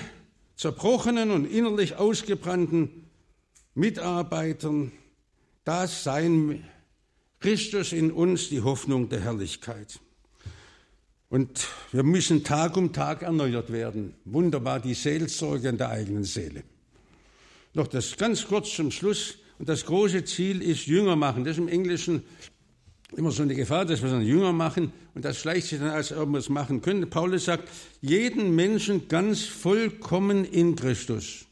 zerbrochenen 0.55 1.31
und 1.31 1.51
innerlich 1.51 1.97
ausgebrannten 1.97 3.09
Mitarbeitern 3.75 4.93
das 5.65 6.05
sein 6.05 6.63
Christus 7.39 7.93
in 7.93 8.11
uns 8.11 8.49
die 8.49 8.61
Hoffnung 8.61 9.09
der 9.09 9.21
Herrlichkeit. 9.21 9.99
Und 11.29 11.67
wir 11.91 12.03
müssen 12.03 12.43
Tag 12.43 12.75
um 12.75 12.91
Tag 12.91 13.21
erneuert 13.21 13.71
werden. 13.71 14.15
Wunderbar, 14.25 14.79
die 14.79 14.95
Seelsorge 14.95 15.69
in 15.69 15.77
der 15.77 15.89
eigenen 15.89 16.23
Seele. 16.23 16.63
Noch 17.73 17.87
das 17.87 18.17
ganz 18.17 18.45
kurz 18.45 18.73
zum 18.73 18.91
Schluss. 18.91 19.35
Und 19.59 19.69
das 19.69 19.85
große 19.85 20.23
Ziel 20.25 20.61
ist 20.61 20.87
Jünger 20.87 21.15
machen. 21.15 21.43
Das 21.43 21.53
ist 21.53 21.59
im 21.59 21.67
Englischen 21.67 22.23
immer 23.15 23.31
so 23.31 23.43
eine 23.43 23.55
Gefahr, 23.55 23.85
dass 23.85 24.01
wir 24.01 24.09
dann 24.09 24.21
Jünger 24.21 24.53
machen 24.53 24.91
und 25.15 25.25
das 25.25 25.39
schleicht 25.39 25.67
sich 25.67 25.79
dann, 25.79 25.89
als 25.89 26.11
es 26.11 26.49
machen 26.49 26.81
können. 26.81 27.09
Paulus 27.09 27.45
sagt, 27.45 27.67
jeden 28.01 28.55
Menschen 28.55 29.07
ganz 29.07 29.45
vollkommen 29.45 30.45
in 30.45 30.75
Christus. 30.75 31.45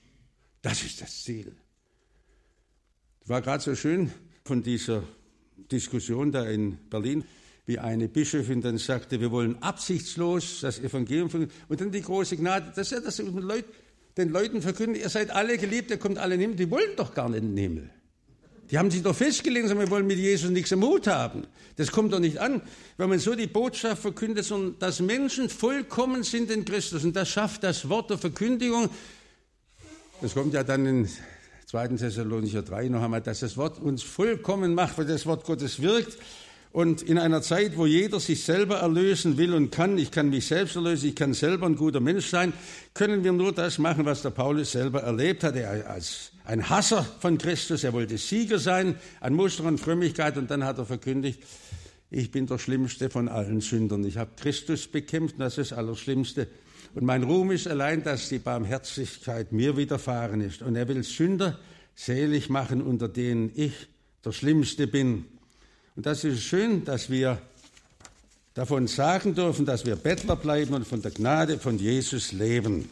Das 0.61 0.83
ist 0.83 1.01
das 1.01 1.23
Ziel. 1.23 1.55
War 3.25 3.41
gerade 3.41 3.63
so 3.63 3.75
schön 3.75 4.11
von 4.43 4.63
dieser 4.63 5.03
Diskussion 5.71 6.31
da 6.31 6.45
in 6.45 6.77
Berlin, 6.89 7.23
wie 7.65 7.79
eine 7.79 8.07
Bischöfin 8.07 8.61
dann 8.61 8.77
sagte, 8.77 9.19
wir 9.19 9.31
wollen 9.31 9.61
absichtslos 9.61 10.61
das 10.61 10.79
Evangelium 10.79 11.29
verkünden. 11.29 11.55
Und 11.67 11.81
dann 11.81 11.91
die 11.91 12.01
große 12.01 12.37
Gnade, 12.37 12.71
dass 12.75 12.91
er 12.91 13.01
das 13.01 13.17
den 13.17 14.29
Leuten 14.29 14.61
verkündet, 14.61 15.03
ihr 15.03 15.09
seid 15.09 15.31
alle 15.31 15.57
geliebt, 15.57 15.91
ihr 15.91 15.97
kommt 15.97 16.17
alle 16.17 16.35
in 16.35 16.39
den 16.39 16.49
Himmel. 16.51 16.65
Die 16.65 16.71
wollen 16.71 16.95
doch 16.95 17.13
gar 17.13 17.29
nicht 17.29 17.39
in 17.39 17.55
den 17.55 17.57
Himmel. 17.57 17.89
Die 18.71 18.77
haben 18.77 18.91
sich 18.91 19.01
doch 19.01 19.15
festgelegt, 19.15 19.69
wir 19.69 19.89
wollen 19.89 20.07
mit 20.07 20.17
Jesus 20.17 20.49
nichts 20.49 20.71
im 20.71 20.79
Mut 20.79 21.07
haben. 21.07 21.47
Das 21.77 21.91
kommt 21.91 22.11
doch 22.11 22.19
nicht 22.19 22.39
an, 22.39 22.61
wenn 22.97 23.09
man 23.09 23.19
so 23.19 23.33
die 23.35 23.47
Botschaft 23.47 24.01
verkündet, 24.01 24.43
sondern 24.43 24.77
dass 24.79 24.99
Menschen 24.99 25.49
vollkommen 25.49 26.23
sind 26.23 26.51
in 26.51 26.65
Christus. 26.65 27.05
Und 27.05 27.15
das 27.15 27.29
schafft 27.29 27.63
das 27.63 27.87
Wort 27.87 28.09
der 28.09 28.17
Verkündigung. 28.17 28.89
Das 30.21 30.33
kommt 30.33 30.53
ja 30.53 30.63
dann 30.63 30.85
in 30.85 31.09
2. 31.67 31.97
Thessalonicher 31.97 32.61
3 32.61 32.87
noch 32.87 33.03
einmal, 33.03 33.19
dass 33.19 33.41
das 33.41 33.57
Wort 33.57 33.77
uns 33.77 34.01
vollkommen 34.01 34.73
macht, 34.73 34.97
weil 34.97 35.05
das 35.05 35.25
Wort 35.25 35.43
Gottes 35.43 35.81
wirkt. 35.81 36.17
Und 36.71 37.01
in 37.01 37.17
einer 37.17 37.41
Zeit, 37.41 37.75
wo 37.75 37.85
jeder 37.85 38.21
sich 38.21 38.45
selber 38.45 38.77
erlösen 38.77 39.37
will 39.37 39.53
und 39.53 39.69
kann, 39.69 39.97
ich 39.97 40.09
kann 40.09 40.29
mich 40.29 40.47
selbst 40.47 40.77
erlösen, 40.77 41.09
ich 41.09 41.15
kann 41.15 41.33
selber 41.33 41.65
ein 41.65 41.75
guter 41.75 41.99
Mensch 41.99 42.27
sein, 42.27 42.53
können 42.93 43.25
wir 43.25 43.33
nur 43.33 43.51
das 43.51 43.79
machen, 43.79 44.05
was 44.05 44.21
der 44.21 44.29
Paulus 44.29 44.71
selber 44.71 45.01
erlebt 45.01 45.43
hat. 45.43 45.57
Er 45.57 45.89
als 45.89 46.31
ein 46.45 46.69
Hasser 46.69 47.05
von 47.19 47.37
Christus, 47.37 47.83
er 47.83 47.91
wollte 47.91 48.17
Sieger 48.17 48.59
sein 48.59 48.95
an 49.19 49.33
Muster 49.33 49.65
und 49.65 49.77
Frömmigkeit 49.77 50.37
und 50.37 50.49
dann 50.49 50.63
hat 50.63 50.77
er 50.77 50.85
verkündigt, 50.85 51.43
ich 52.09 52.31
bin 52.31 52.47
der 52.47 52.59
Schlimmste 52.59 53.09
von 53.09 53.27
allen 53.27 53.59
Sündern. 53.59 54.05
Ich 54.05 54.15
habe 54.15 54.31
Christus 54.37 54.87
bekämpft, 54.87 55.35
das 55.37 55.57
ist 55.57 55.71
das 55.71 55.77
Allerschlimmste. 55.77 56.47
Und 56.95 57.05
mein 57.05 57.23
Ruhm 57.23 57.51
ist 57.51 57.67
allein, 57.67 58.03
dass 58.03 58.29
die 58.29 58.39
Barmherzigkeit 58.39 59.51
mir 59.51 59.77
widerfahren 59.77 60.41
ist. 60.41 60.61
Und 60.61 60.75
er 60.75 60.87
will 60.87 61.03
Sünder 61.03 61.59
selig 61.95 62.49
machen, 62.49 62.81
unter 62.81 63.07
denen 63.07 63.51
ich 63.55 63.73
der 64.23 64.31
Schlimmste 64.31 64.87
bin. 64.87 65.25
Und 65.95 66.05
das 66.05 66.23
ist 66.23 66.43
schön, 66.43 66.85
dass 66.85 67.09
wir 67.09 67.41
davon 68.53 68.87
sagen 68.87 69.35
dürfen, 69.35 69.65
dass 69.65 69.85
wir 69.85 69.95
Bettler 69.95 70.35
bleiben 70.35 70.73
und 70.73 70.87
von 70.87 71.01
der 71.01 71.11
Gnade 71.11 71.59
von 71.59 71.77
Jesus 71.77 72.31
leben. 72.31 72.89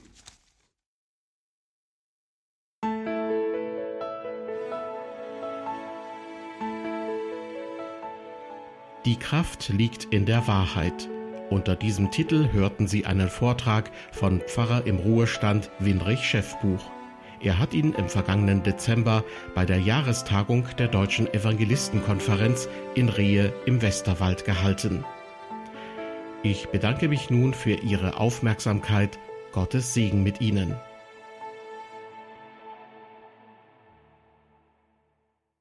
Die 9.05 9.17
Kraft 9.19 9.69
liegt 9.69 10.05
in 10.05 10.25
der 10.25 10.47
Wahrheit. 10.47 11.09
Unter 11.49 11.75
diesem 11.75 12.09
Titel 12.09 12.49
hörten 12.51 12.87
Sie 12.87 13.05
einen 13.05 13.29
Vortrag 13.29 13.91
von 14.11 14.41
Pfarrer 14.41 14.87
im 14.87 14.97
Ruhestand 14.97 15.69
Winrich 15.79 16.23
Schäffbuch. 16.23 16.83
Er 17.39 17.59
hat 17.59 17.73
ihn 17.73 17.93
im 17.93 18.09
vergangenen 18.09 18.63
Dezember 18.63 19.23
bei 19.53 19.65
der 19.65 19.77
Jahrestagung 19.77 20.65
der 20.79 20.87
Deutschen 20.87 21.31
Evangelistenkonferenz 21.31 22.67
in 22.95 23.09
Rehe 23.09 23.53
im 23.65 23.81
Westerwald 23.81 24.45
gehalten. 24.45 25.05
Ich 26.41 26.69
bedanke 26.69 27.07
mich 27.07 27.29
nun 27.29 27.53
für 27.53 27.73
Ihre 27.73 28.17
Aufmerksamkeit. 28.17 29.19
Gottes 29.51 29.93
Segen 29.93 30.23
mit 30.23 30.41
Ihnen. 30.41 30.75